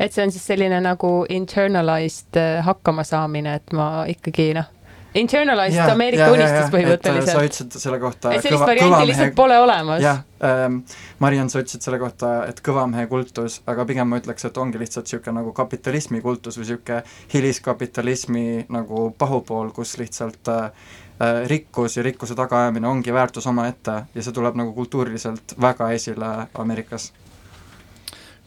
[0.00, 4.76] et see on siis selline nagu internalized äh, hakkamasaamine, et ma ikkagi noh
[5.14, 7.32] Internalized ja, Ameerika ja, unistus äh, põhimõtteliselt.
[7.34, 10.02] sa ütlesid selle kohta et sellist varianti lihtsalt pole olemas.
[10.04, 10.76] jah ähm,,
[11.18, 15.10] Mariann, sa ütlesid selle kohta, et kõvamehe kultus, aga pigem ma ütleks, et ongi lihtsalt
[15.10, 17.02] niisugune nagu kapitalismi kultus või niisugune
[17.34, 20.86] hiliskapitalismi nagu pahupool, kus lihtsalt äh,
[21.18, 26.36] äh, rikkus ja rikkuse tagaajamine ongi väärtus omaette ja see tuleb nagu kultuuriliselt väga esile
[26.54, 27.10] Ameerikas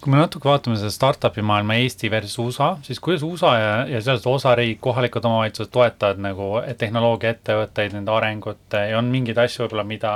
[0.04, 4.02] kui me natuke vaatame seda startup'i maailma Eesti versus USA, siis kuidas USA ja, ja
[4.04, 6.48] sealsed osariik, kohalikud omavalitsused toetavad nagu
[6.80, 10.16] tehnoloogiaettevõtteid, nende arengut ja on mingeid asju võib-olla, mida,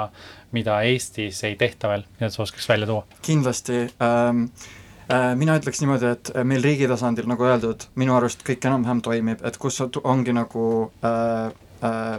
[0.55, 3.05] mida Eestis ei tehta veel, mida sa oskaks välja tuua?
[3.23, 4.43] kindlasti ähm,
[5.07, 9.45] äh, mina ütleks niimoodi, et meil riigi tasandil, nagu öeldud, minu arust kõik enam-vähem toimib,
[9.47, 10.65] et kus ongi nagu
[10.99, 11.47] äh,
[11.87, 12.17] äh,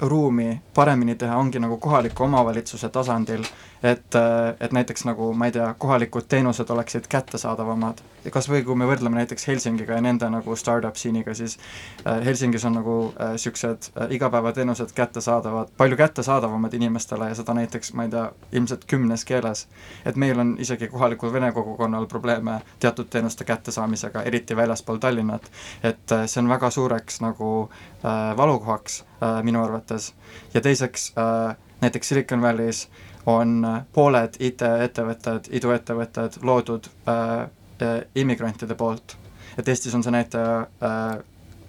[0.00, 3.44] ruumi paremini teha, ongi nagu kohaliku omavalitsuse tasandil
[3.82, 8.02] et, äh, et näiteks nagu ma ei tea, kohalikud teenused oleksid kättesaadavamad.
[8.30, 11.58] kas või kui me võrdleme näiteks Helsingiga ja nende nagu startup scene'iga, siis
[12.06, 17.92] äh, Helsingis on nagu niisugused äh, äh, igapäevateenused kättesaadavad, palju kättesaadavamad inimestele ja seda näiteks,
[17.92, 19.68] ma ei tea, ilmselt kümnes keeles.
[20.04, 25.50] et meil on isegi kohalikul vene kogukonnal probleeme teatud teenuste kättesaamisega, eriti väljaspool Tallinnat.
[25.82, 27.70] et äh, see on väga suureks nagu
[28.04, 30.14] äh, valukohaks äh, minu arvates
[30.54, 32.88] ja teiseks äh, näiteks Silicon Valley's
[33.26, 37.46] on äh, pooled IT-ettevõtted, iduettevõtted loodud äh,
[37.82, 39.16] äh, immigrantide poolt.
[39.58, 41.18] et Eestis on see näitaja äh,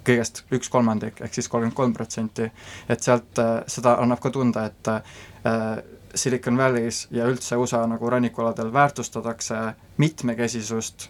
[0.07, 2.47] kõigest üks kolmandik, ehk siis kolmkümmend kolm protsenti,
[2.89, 5.83] et sealt äh, seda annab ka tunda, et äh,
[6.17, 9.59] Silicon Valley's ja üldse USA nagu rannikualadel väärtustatakse
[9.97, 11.09] mitmekesisust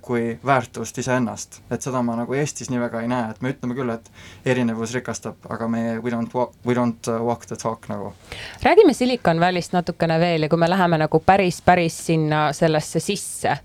[0.00, 1.60] kui väärtust iseennast.
[1.70, 4.10] et seda ma nagu Eestis nii väga ei näe, et me ütleme küll, et
[4.46, 6.34] erinevus rikastab, aga me, we don't
[6.66, 8.12] we don't uh, walk the talk nagu.
[8.62, 13.58] räägime Silicon Valley'st natukene veel ja kui me läheme nagu päris, päris sinna sellesse sisse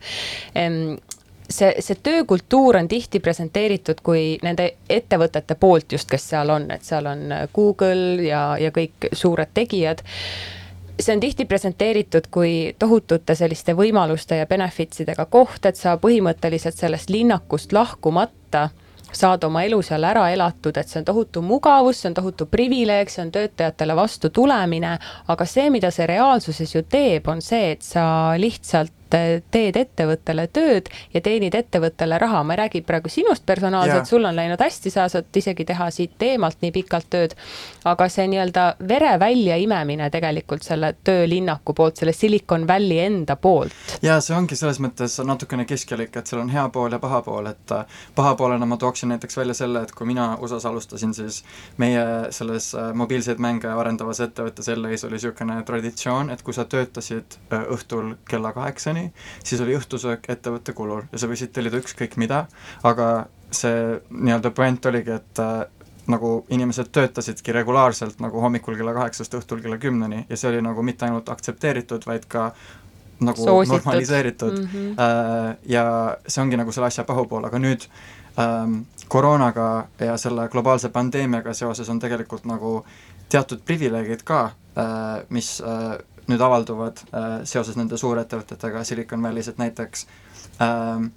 [1.52, 6.88] see, see töökultuur on tihti presenteeritud kui nende ettevõtete poolt just, kes seal on, et
[6.88, 10.04] seal on Google ja, ja kõik suured tegijad
[11.00, 16.78] see on tihti presenteeritud kui tohutute selliste võimaluste ja benefits idega koht, et sa põhimõtteliselt
[16.78, 18.70] sellest linnakust lahkumata
[19.12, 23.12] saad oma elu seal ära elatud, et see on tohutu mugavus, see on tohutu privileeg,
[23.12, 24.96] see on töötajatele vastu tulemine,
[25.28, 28.06] aga see, mida see reaalsuses ju teeb, on see, et sa
[28.40, 34.26] lihtsalt teed ettevõttele tööd ja teenid ettevõttele raha, ma ei räägi praegu sinust personaalselt, sul
[34.26, 37.36] on läinud hästi, sa saad isegi teha siit teemalt nii pikalt tööd,
[37.86, 43.98] aga see nii-öelda vere väljaimemine tegelikult selle töölinnaku poolt, selle Silicon Valley enda poolt.
[44.02, 47.50] ja see ongi selles mõttes natukene keskelik, et seal on hea pool ja paha pool,
[47.52, 51.44] et äh, paha poolena ma tooksin näiteks välja selle, et kui mina USA-s alustasin, siis
[51.82, 52.06] meie
[52.36, 57.66] selles äh, mobiilseid mänge arendavas ettevõttes LA-s oli niisugune traditsioon, et kui sa töötasid äh,
[57.76, 59.01] õhtul kella kaheksani,
[59.44, 62.46] siis oli õhtusöök ettevõtte kulul ja sa võisid tellida ükskõik mida,
[62.88, 63.12] aga
[63.52, 65.64] see nii-öelda point oligi, et äh,
[66.12, 70.84] nagu inimesed töötasidki regulaarselt nagu hommikul kella kaheksast õhtul kella kümneni ja see oli nagu
[70.84, 72.52] mitte ainult aktsepteeritud, vaid ka
[73.22, 73.78] nagu Soositud.
[73.78, 74.68] normaliseeritud mm.
[74.74, 74.92] -hmm.
[75.00, 77.86] Äh, ja see ongi nagu selle asja pahupool, aga nüüd
[78.40, 82.86] ähm, koroonaga ja selle globaalse pandeemiaga seoses on tegelikult nagu
[83.30, 85.98] teatud privileegid ka äh,, mis äh,
[86.30, 90.06] nüüd avalduvad äh, seoses nende suurettevõtetega Silicon Valley's, et näiteks
[90.62, 91.08] äh,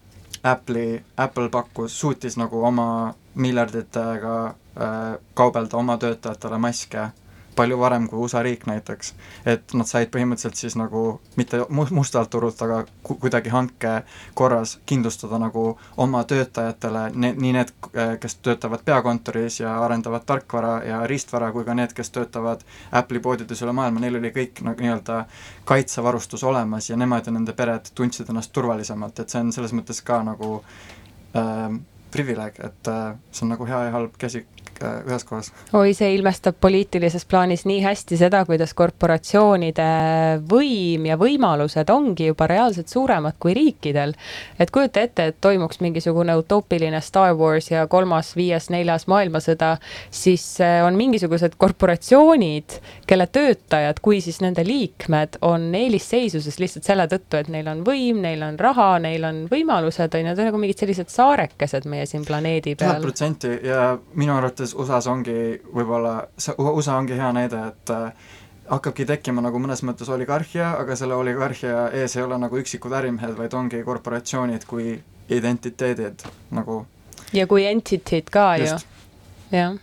[0.44, 2.86] Apple'i, Apple pakkus, suutis nagu oma
[3.34, 5.02] miljarditega äh,
[5.34, 7.09] kaubelda oma töötajatele maske
[7.57, 9.14] palju varem kui USA riik näiteks.
[9.46, 13.94] et nad said põhimõtteliselt siis nagu mitte mustalt turult, aga ku-, kuidagi hanke
[14.34, 17.72] korras kindlustada nagu oma töötajatele, ne-, nii need,
[18.20, 23.62] kes töötavad peakontoris ja arendavad tarkvara ja riistvara, kui ka need, kes töötavad Apple'i poodides
[23.62, 25.24] üle maailma, neil oli kõik nagu nii-öelda
[25.68, 30.02] kaitsevarustus olemas ja nemad ja nende pered tundsid ennast turvalisemalt, et see on selles mõttes
[30.05, 30.57] ka nagu
[31.36, 31.78] äh,
[32.14, 34.44] privileeg, et äh, see on nagu hea ja halb käsi
[34.82, 35.50] ühes kohas.
[35.72, 39.86] oi, see ilmestab poliitilises plaanis nii hästi seda, kuidas korporatsioonide
[40.50, 44.14] võim ja võimalused ongi juba reaalselt suuremad kui riikidel.
[44.58, 49.76] et kujuta ette, et toimuks mingisugune utoopiline Star Wars ja kolmas, viies, neljas maailmasõda,
[50.10, 57.06] siis äh, on mingisugused korporatsioonid, kelle töötajad, kui siis nende liikmed on eelisseisuses lihtsalt selle
[57.10, 60.50] tõttu, et neil on võim, neil on raha, neil on võimalused, on ju, need on
[60.50, 62.96] nagu mingid sellised saarekesed meie siin planeedi peal.
[62.96, 66.28] tuhat protsenti ja minu arvates mõttes USA-s ongi võib-olla,
[66.59, 68.34] USA ongi hea näide, et äh,
[68.70, 73.34] hakkabki tekkima nagu mõnes mõttes oligarhia, aga selle oligarhia ees ei ole nagu üksikud ärimehed,
[73.38, 74.94] vaid ongi korporatsioonid kui
[75.28, 76.22] identiteedid
[76.55, 76.84] nagu.
[77.32, 78.86] ja kui entity'd ka Just.
[79.50, 79.74] ju, jah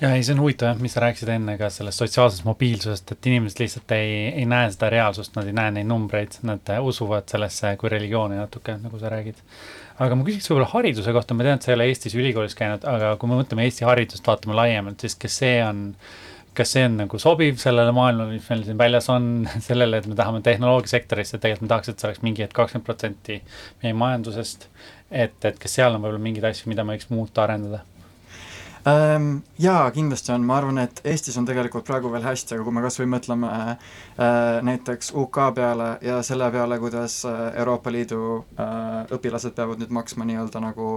[0.00, 3.28] ja ei, see on huvitav jah, mis sa rääkisid enne ka sellest sotsiaalsest mobiilsusest, et
[3.30, 4.10] inimesed lihtsalt ei,
[4.42, 8.76] ei näe seda reaalsust, nad ei näe neid numbreid, nad usuvad sellesse kui religiooni natuke,
[8.82, 9.40] nagu sa räägid
[10.02, 12.84] aga ma küsiks võib-olla hariduse kohta, ma tean, et sa ei ole Eestis ülikoolis käinud,
[12.90, 15.82] aga kui me mõtleme Eesti haridust, vaatame laiemalt, siis kas see on,
[16.56, 19.30] kas see on nagu sobiv sellele maailmale, mis meil siin väljas on,
[19.68, 23.40] sellele, et me tahame tehnoloogiasektorisse, tegelikult me tahaks, et see oleks mingi hetk kakskümmend protsenti
[23.82, 24.70] meie majandusest.
[25.10, 27.84] et, et kas seal on võib-olla mingeid asju, mida me võiks muuta, arendada
[28.86, 32.74] Ähm, jaa, kindlasti on, ma arvan, et Eestis on tegelikult praegu veel hästi, aga kui
[32.76, 33.94] me kas või mõtleme äh,
[34.68, 40.28] näiteks UK peale ja selle peale, kuidas äh, Euroopa Liidu äh, õpilased peavad nüüd maksma
[40.28, 40.90] nii-öelda nagu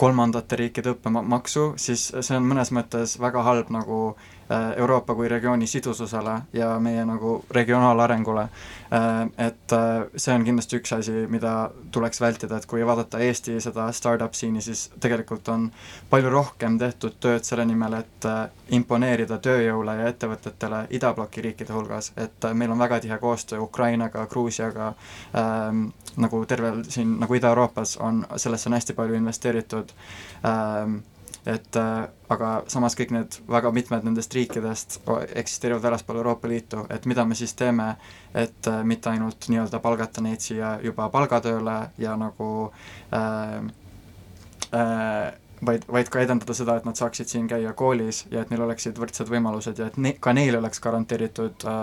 [0.00, 4.39] kolmandate riikide õppemaksu, siis see on mõnes mõttes väga halb nagu Äh,
[4.76, 8.42] Euroopa kui regiooni sidususele ja meie nagu regionaalarengule.
[8.42, 13.60] Äh, et äh, see on kindlasti üks asi, mida tuleks vältida, et kui vaadata Eesti
[13.62, 15.68] seda startup scene'i, siis tegelikult on
[16.10, 18.28] palju rohkem tehtud tööd selle nimel, et
[18.74, 24.92] imponeerida tööjõule ja ettevõtetele idabloki riikide hulgas, et meil on väga tihe koostöö Ukrainaga, Gruusiaga
[25.36, 25.86] ähm,,
[26.16, 29.94] nagu tervel siin, nagu Ida-Euroopas on, sellesse on hästi palju investeeritud
[30.44, 31.00] ähm,
[31.46, 35.00] et äh, aga samas kõik need, väga mitmed nendest riikidest
[35.40, 37.94] eksisteerivad väljaspool Euroopa Liitu, et mida me siis teeme,
[38.34, 42.50] et äh, mitte ainult nii-öelda palgata neid siia juba palgatööle ja nagu
[43.16, 43.56] äh,
[44.76, 45.30] äh,
[45.66, 48.98] vaid, vaid ka edendada seda, et nad saaksid siin käia koolis ja et neil oleksid
[49.00, 51.80] võrdsed võimalused ja et ne-, ka neile oleks garanteeritud äh,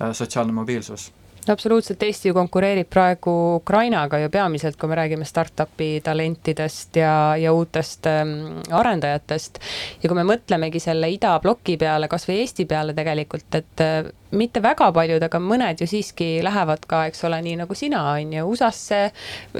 [0.00, 1.10] äh sotsiaalne mobiilsus
[1.50, 7.52] absoluutselt, Eesti ju konkureerib praegu Ukrainaga ju peamiselt, kui me räägime startup'i talentidest ja, ja
[7.52, 9.60] uutest ähm, arendajatest.
[10.02, 14.04] ja kui me mõtlemegi selle idabloki peale, kasvõi Eesti peale tegelikult, et äh,
[14.38, 18.32] mitte väga paljud, aga mõned ju siiski lähevad ka, eks ole, nii nagu sina, on
[18.34, 19.00] ju, USA-sse,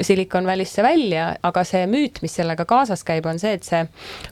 [0.04, 3.82] Silicon Valley'sse välja, aga see müüt, mis sellega kaasas käib, on see, et see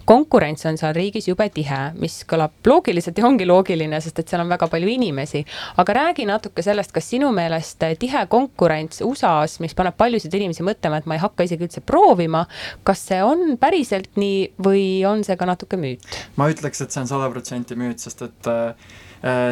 [0.09, 4.45] konkurents on seal riigis jube tihe, mis kõlab loogiliselt ja ongi loogiline, sest et seal
[4.45, 5.45] on väga palju inimesi.
[5.80, 11.01] aga räägi natuke sellest, kas sinu meelest tihe konkurents USA-s, mis paneb paljusid inimesi mõtlema,
[11.01, 12.45] et ma ei hakka isegi üldse proovima,
[12.86, 16.05] kas see on päriselt nii või on see ka natuke müüt?
[16.36, 18.93] ma ütleks, et see on sada protsenti müüt, sest et äh,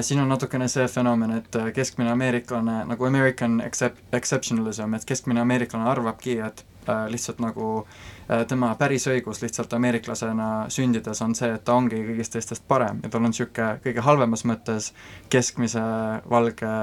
[0.01, 5.41] siin on natukene see fenomen, et äh, keskmine ameeriklane, nagu American excep-, exceptionalism, et keskmine
[5.45, 11.53] ameeriklane arvabki, et äh, lihtsalt nagu äh, tema päris õigus lihtsalt ameeriklasena sündides on see,
[11.55, 14.91] et ta ongi kõigist teistest parem ja tal on niisugune kõige halvemas mõttes
[15.31, 15.85] keskmise
[16.31, 16.75] valge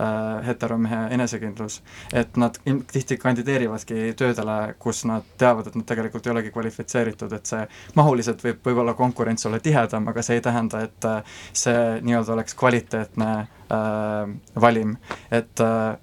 [0.00, 1.80] äh, heteromehe enesekindlus.
[2.12, 2.58] et nad
[2.92, 8.44] tihti kandideerivadki töödele, kus nad teavad, et nad tegelikult ei olegi kvalifitseeritud, et see mahuliselt
[8.44, 13.30] võib võib-olla konkurents olla tihedam, aga see ei tähenda, et äh, see nii-öelda oleks kvaliteetne
[13.38, 14.96] äh, valim,
[15.30, 15.94] et äh,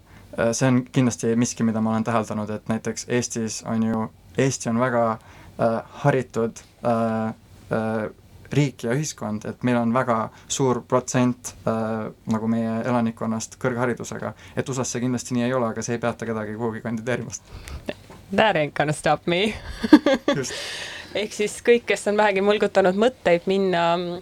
[0.52, 4.80] see on kindlasti miski, mida ma olen täheldanud, et näiteks Eestis on ju, Eesti on
[4.80, 8.10] väga äh, haritud äh, äh,
[8.54, 14.34] riik ja ühiskond, et meil on väga suur protsent äh, nagu meie elanikkonnast kõrgharidusega.
[14.56, 17.54] et USA-s see kindlasti nii ei ole, aga see ei peata kedagi kuhugi kandideerimast.
[18.32, 19.54] That ain't gonna stop me
[21.16, 24.22] ehk siis kõik, kes on vähegi mõlgutanud mõtteid minna mm,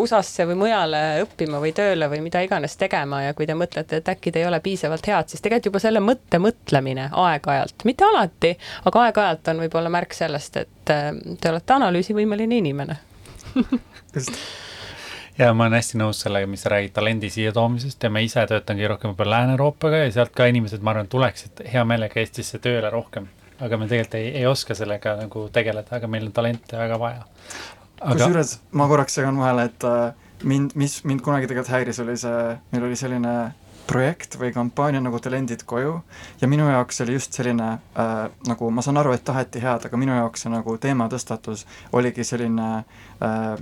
[0.00, 4.10] USA-sse või mujale õppima või tööle või mida iganes tegema ja kui te mõtlete, et
[4.14, 8.56] äkki te ei ole piisavalt head, siis tegelikult juba selle mõtte mõtlemine aeg-ajalt, mitte alati,
[8.88, 11.10] aga aeg-ajalt on võib-olla märk sellest, et äh,
[11.40, 13.00] te olete analüüsivõimeline inimene
[15.40, 18.44] ja ma olen hästi nõus sellega, mis sa räägid talendi siia toomisest ja ma ise
[18.48, 22.90] töötangi rohkem võib-olla Lääne-Euroopaga ja sealt ka inimesed, ma arvan, tuleksid hea meelega Eestisse tööle
[22.92, 23.28] rohkem.
[23.62, 27.22] aga me tegelikult ei, ei oska sellega nagu tegeleda, aga meil on talente väga vaja
[28.00, 28.14] aga....
[28.16, 30.12] kusjuures ma korraks segan vahele, et äh,
[30.44, 33.34] mind, mis mind kunagi tegelikult häiris, oli see, meil oli selline
[33.92, 35.98] projekt või kampaania nagu Talendid koju.
[36.40, 40.00] Ja minu jaoks oli just selline äh, nagu ma saan aru, et taheti head, aga
[40.00, 43.54] minu jaoks see nagu teematõstatus oligi selline äh,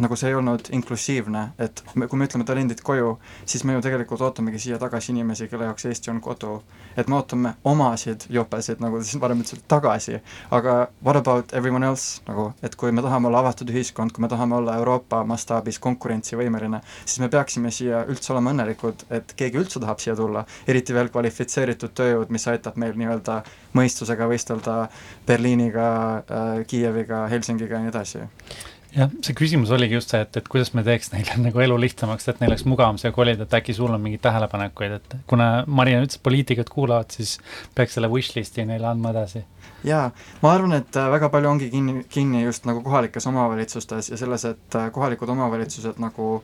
[0.00, 3.12] nagu see ei olnud inklusiivne, et me, kui me ütleme talendid koju,
[3.48, 6.60] siis me ju tegelikult ootamegi siia tagasi inimesi, kelle jaoks Eesti on kodu.
[6.96, 10.18] et me ootame omasid jopesid, nagu te siin varem ütlesite, tagasi,
[10.50, 14.28] aga what about everyone else, nagu, et kui me tahame olla avatud ühiskond, kui me
[14.28, 19.80] tahame olla Euroopa mastaabis konkurentsivõimeline, siis me peaksime siia üldse olema õnnelikud, et keegi üldse
[19.80, 23.40] tahab siia tulla, eriti veel kvalifitseeritud tööjõud, mis aitab meil nii-öelda
[23.78, 24.80] mõistusega võistelda
[25.28, 25.86] Berliiniga
[26.18, 28.26] äh,, Kiieviga, Helsingiga ja nii edasi
[28.94, 32.28] jah, see küsimus oligi just see, et, et kuidas me teeks neile nagu elu lihtsamaks,
[32.30, 36.08] et neil oleks mugavam siia kolida, et äkki sul on mingeid tähelepanekuid, et kuna Mariann
[36.08, 37.38] ütles, poliitikud kuulavad, siis
[37.76, 39.44] peaks selle wish list'i neile andma edasi.
[39.86, 40.10] jaa,
[40.42, 44.44] ma arvan, et äh, väga palju ongi kinni, kinni just nagu kohalikes omavalitsustes ja selles,
[44.44, 46.34] et äh, kohalikud omavalitsused nagu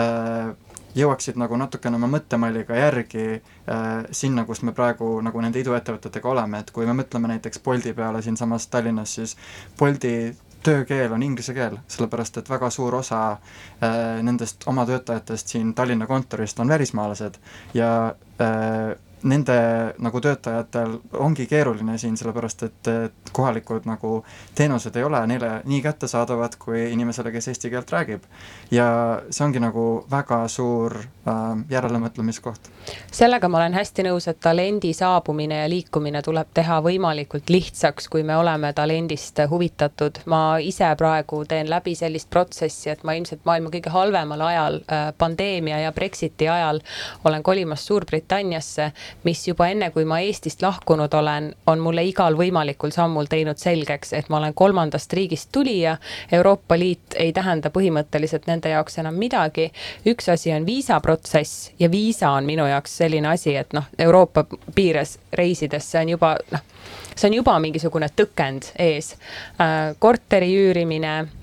[0.00, 0.50] äh,
[0.96, 6.64] jõuaksid nagu natukene oma mõttemalliga järgi äh, sinna, kus me praegu nagu nende iduettevõtetega oleme,
[6.64, 9.36] et kui me mõtleme näiteks Bolti peale siinsamas Tallinnas, siis
[9.78, 10.32] Bolti
[10.62, 16.06] töökeel on inglise keel, sellepärast et väga suur osa äh, nendest oma töötajatest siin Tallinna
[16.06, 17.38] kontorist on välismaalased
[17.74, 19.56] ja äh, nende
[19.98, 24.20] nagu töötajatel ongi keeruline siin, sellepärast et, et kohalikud nagu
[24.54, 28.24] teenused ei ole neile nii kättesaadavad kui inimesele, kes eesti keelt räägib.
[28.70, 28.86] ja
[29.30, 31.34] see ongi nagu väga suur äh,
[31.70, 32.70] järelemõtlemiskoht.
[33.12, 38.22] sellega ma olen hästi nõus, et talendi saabumine ja liikumine tuleb teha võimalikult lihtsaks, kui
[38.22, 40.22] me oleme talendist huvitatud.
[40.26, 45.12] ma ise praegu teen läbi sellist protsessi, et ma ilmselt maailma kõige halvemal ajal äh,,
[45.18, 46.80] pandeemia ja Brexiti ajal
[47.24, 48.92] olen kolimas Suurbritanniasse
[49.24, 54.12] mis juba enne, kui ma Eestist lahkunud olen, on mulle igal võimalikul sammul teinud selgeks,
[54.12, 55.96] et ma olen kolmandast riigist tulija.
[56.32, 59.70] Euroopa Liit ei tähenda põhimõtteliselt nende jaoks enam midagi.
[60.06, 64.44] üks asi on viisaprotsess ja viisa on minu jaoks selline asi, et noh, Euroopa
[64.74, 66.62] piires reisides see on juba noh,
[67.16, 69.14] see on juba mingisugune tõkend ees.
[69.60, 71.39] Äh, korteri üürimine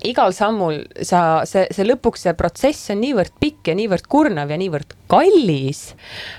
[0.00, 4.58] igal sammul sa, see, see lõpuks see protsess on niivõrd pikk ja niivõrd kurnav ja
[4.60, 5.82] niivõrd kallis.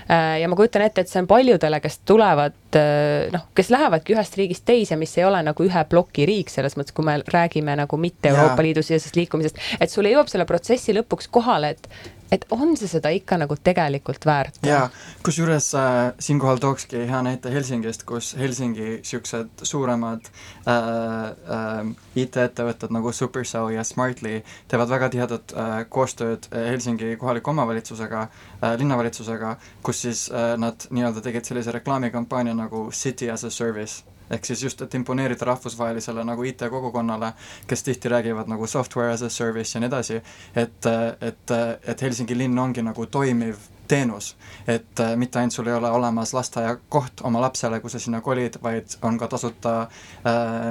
[0.08, 4.16] Äh, ja ma kujutan ette, et see on paljudele, kes tulevad äh, noh, kes lähevadki
[4.16, 7.78] ühest riigist teise, mis ei ole nagu ühe ploki riik, selles mõttes, kui me räägime
[7.78, 11.88] nagu mitte Euroopa Liidu sisesest liikumisest, et sulle jõuab selle protsessi lõpuks kohale, et
[12.34, 14.58] et on see seda ikka nagu tegelikult väärt?
[14.66, 14.88] jaa,
[15.26, 20.28] kusjuures äh, siinkohal tookski hea näite Helsingist, kus Helsingi niisugused suuremad
[20.68, 21.92] äh, äh,
[22.24, 28.74] IT-ettevõtted nagu Supercell ja Smartly teevad väga tihedat äh, koostööd äh, Helsingi kohaliku omavalitsusega äh,,
[28.80, 34.46] linnavalitsusega, kus siis äh, nad nii-öelda tegid sellise reklaamikampaania nagu City as a Service ehk
[34.46, 37.32] siis just, et imponeerida rahvusvahelisele nagu IT-kogukonnale,
[37.66, 40.20] kes tihti räägivad nagu software as a service ja nii edasi,
[40.56, 45.76] et, et, et Helsingi linn ongi nagu toimiv teenus, et äh, mitte ainult sul ei
[45.76, 50.70] ole olemas lasteaiakoht oma lapsele, kui sa sinna kolid, vaid on ka tasuta äh,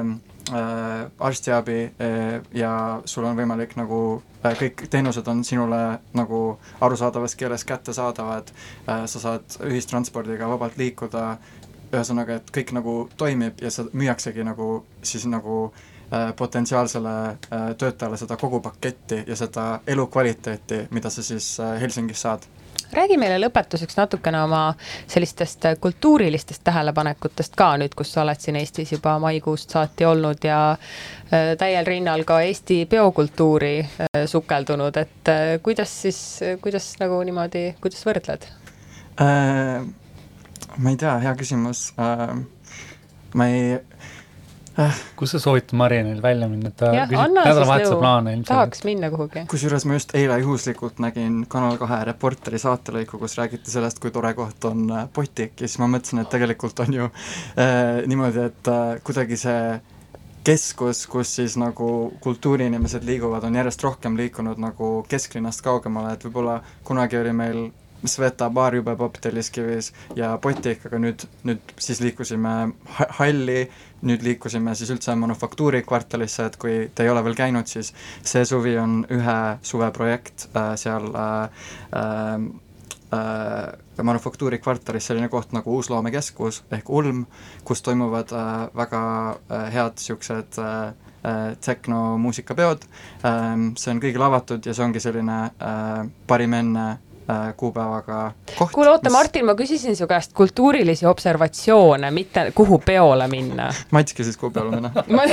[0.51, 3.99] äh, arstiabi äh, ja sul on võimalik nagu
[4.43, 5.81] äh, kõik teenused on sinule
[6.17, 6.41] nagu
[6.81, 8.49] arusaadavas keeles kättesaadavad.
[8.87, 11.37] Äh,, sa saad ühistranspordiga vabalt liikuda
[11.97, 14.67] ühesõnaga, et kõik nagu toimib ja seda müüaksegi nagu
[15.05, 21.55] siis nagu äh, potentsiaalsele äh, töötajale seda kogu paketti ja seda elukvaliteeti, mida sa siis
[21.59, 22.49] äh, Helsingis saad
[22.93, 24.61] räägi meile lõpetuseks natukene oma
[25.09, 30.59] sellistest kultuurilistest tähelepanekutest ka nüüd, kus sa oled siin Eestis juba maikuust saati olnud ja
[31.57, 33.73] täiel rinnal ka Eesti peokultuuri
[34.29, 35.33] sukeldunud, et
[35.65, 36.21] kuidas siis,
[36.61, 38.45] kuidas nagu niimoodi, kuidas võrdled?
[39.21, 40.02] äh,?
[40.77, 42.37] Ma ei tea, hea küsimus äh,.
[43.33, 43.75] ma ei
[44.79, 45.01] äh..
[45.19, 48.51] kus sa soovitad Marianil välja minna, et ta küsib nädalavahetuse plaane ilmselt?
[48.51, 49.45] tahaks minna kuhugi.
[49.51, 54.33] kusjuures ma just eile juhuslikult nägin Kanal kahe Reporteri saatelõiku, kus räägiti sellest, kui tore
[54.37, 58.71] koht on äh, Potik ja siis ma mõtlesin, et tegelikult on ju äh, niimoodi, et
[58.73, 59.59] äh, kuidagi see
[60.43, 66.59] keskus, kus siis nagu kultuuriinimesed liiguvad, on järjest rohkem liikunud nagu kesklinnast kaugemale, et võib-olla
[66.83, 67.61] kunagi oli meil
[68.05, 72.73] Sveta baar jube popp Telliskivis ja Potik, aga nüüd, nüüd siis liikusime
[73.19, 73.61] halli,
[74.03, 78.43] nüüd liikusime siis üldse Manufaktuuri kvartalisse, et kui te ei ole veel käinud, siis see
[78.47, 81.63] suvi on ühe suve projekt äh, seal äh,
[82.01, 82.49] äh,
[83.15, 87.25] äh, Manufaktuuri kvartalis selline koht nagu Uusloomekeskus ehk Ulm,
[87.63, 90.93] kus toimuvad äh, väga äh, head niisugused äh,
[91.23, 92.83] äh tehnomuusikapeod.
[93.23, 96.87] Äh,, see on kõigile avatud ja see ongi selline äh, parim enne
[97.57, 98.71] kuupäevaga koht.
[98.71, 103.69] kuule, oota mis..., Martin, ma küsisin su käest kultuurilisi observatsioone, mitte kuhu peole minna.
[103.91, 105.25] Mats küsis, kuhu peole minna ma,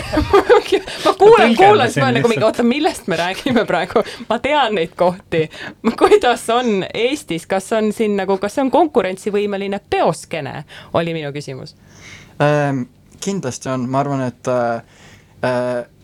[1.05, 4.75] ma kuulan, kuulan, siis ma olen nagu mingi, oota, millest me räägime praegu, ma tean
[4.79, 5.49] neid kohti.
[5.99, 10.65] kuidas on Eestis, kas on siin nagu, kas see on konkurentsivõimeline peoskene,
[10.95, 11.77] oli minu küsimus
[12.43, 12.87] ähm,.
[13.21, 14.83] kindlasti on, ma arvan, et äh,
[15.45, 16.00] äh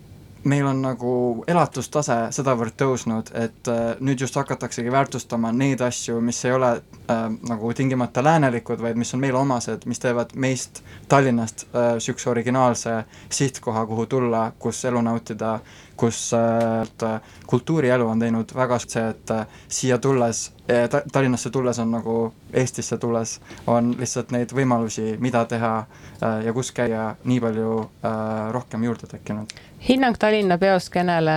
[0.47, 1.13] meil on nagu
[1.51, 7.25] elatustase sedavõrd tõusnud, et äh, nüüd just hakataksegi väärtustama neid asju, mis ei ole äh,
[7.51, 12.97] nagu tingimata läänelikud, vaid mis on meile omased, mis teevad meist Tallinnast niisuguse äh, originaalse
[13.29, 15.59] sihtkoha, kuhu tulla, kus elu nautida,
[15.97, 20.56] kus äh, kultuurielu on teinud väga see, et äh, siia tulles äh,
[20.91, 26.53] ta,, Tallinnasse tulles on nagu Eestisse tulles, on lihtsalt neid võimalusi, mida teha äh, ja
[26.53, 29.53] kus käia, nii palju äh, rohkem juurde tekkinud.
[29.89, 31.37] hinnang Tallinna peoskeenele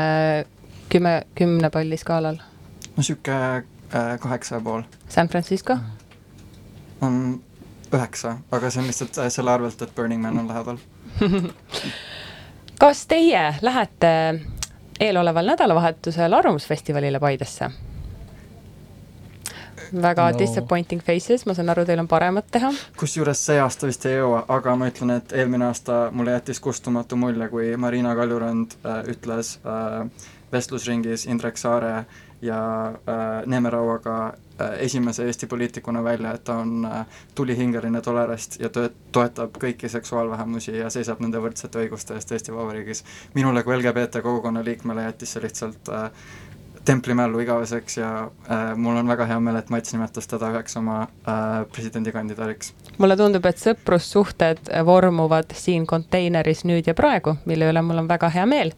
[0.89, 2.35] kümme, kümne palli skaalal?
[2.35, 3.41] no niisugune
[3.95, 4.83] äh, kaheksa ja pool.
[5.09, 5.77] San Francisco?
[7.01, 7.41] on
[7.93, 10.77] üheksa, aga see on lihtsalt selle arvelt, et Burning Man on lähedal
[12.79, 14.39] kas teie lähete
[14.99, 17.69] eeloleval nädalavahetusel Arvamusfestivalile Paidesse?
[19.93, 20.39] Väga no.
[20.39, 22.71] disappointing faces, ma saan aru, teil on paremat teha.
[22.99, 27.19] kusjuures see aasta vist ei jõua, aga ma ütlen, et eelmine aasta mulle jättis kustumatu
[27.19, 30.09] mulje, kui Marina Kaljurand äh, ütles äh,
[30.51, 32.05] vestlusringis Indrek Saare
[32.41, 38.59] ja äh, Neeme Rauaga äh, esimese Eesti poliitikuna välja, et ta on äh, tulihingeline tolerist
[38.59, 43.03] ja to-, toetab kõiki seksuaalvähemusi ja seisab nende võrdsete õiguste eest Eesti Vabariigis.
[43.35, 46.09] minule kui LGBT kogukonna liikmele jättis see lihtsalt äh,
[46.85, 48.11] templimällu igaveseks ja
[48.51, 52.73] äh, mul on väga hea meel, et Mats nimetas teda üheks oma äh, presidendikandidaadiks.
[52.99, 58.31] Mulle tundub, et sõprussuhted vormuvad siin konteineris nüüd ja praegu, mille üle mul on väga
[58.33, 58.73] hea meel.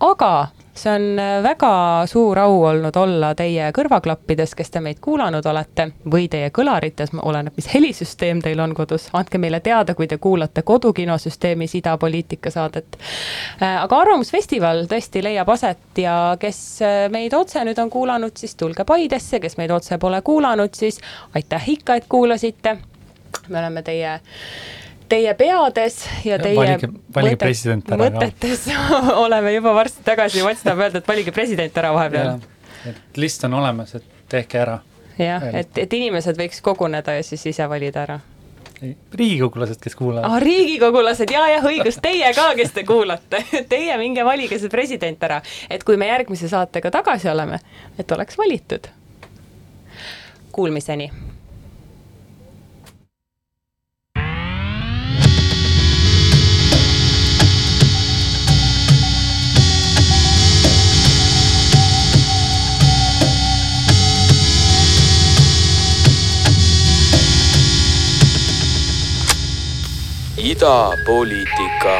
[0.00, 0.32] aga
[0.74, 6.28] see on väga suur au olnud olla teie kõrvaklappides, kes te meid kuulanud olete, või
[6.32, 9.08] teie kõlarites, oleneb, mis helisüsteem teil on kodus.
[9.12, 12.96] andke meile teada, kui te kuulate kodukinosüsteemis idapoliitika saadet.
[13.60, 19.40] Aga Arvamusfestival tõesti leiab aset ja kes meid otse nüüd on kuulanud, siis tulge Paidesse,
[19.40, 21.00] kes meid otse pole kuulanud, siis
[21.34, 22.78] aitäh ikka, et kuulasite.
[23.48, 24.20] Me oleme teie
[25.12, 27.50] teie peades ja teie valige, valige
[27.92, 28.66] ära mõtetes
[29.24, 32.38] oleme juba varsti tagasi, Mats tahab öelda, et valige president ära vahepeal.
[32.88, 34.78] et list on olemas, et tehke ära.
[35.18, 38.20] jah, et, et inimesed võiks koguneda ja siis ise valida ära.
[39.14, 40.26] Riigikogulased, kes kuulavad.
[40.26, 40.40] Ah,.
[40.42, 41.30] riigikogulased.
[41.30, 43.38] Ja, jah, õigus, teie ka, kes te kuulate.
[43.70, 45.38] Teie minge valige see president ära,
[45.70, 47.60] et kui me järgmise saatega tagasi oleme,
[47.94, 48.90] et oleks valitud.
[50.50, 51.12] Kuulmiseni
[70.50, 71.94] idapoliitika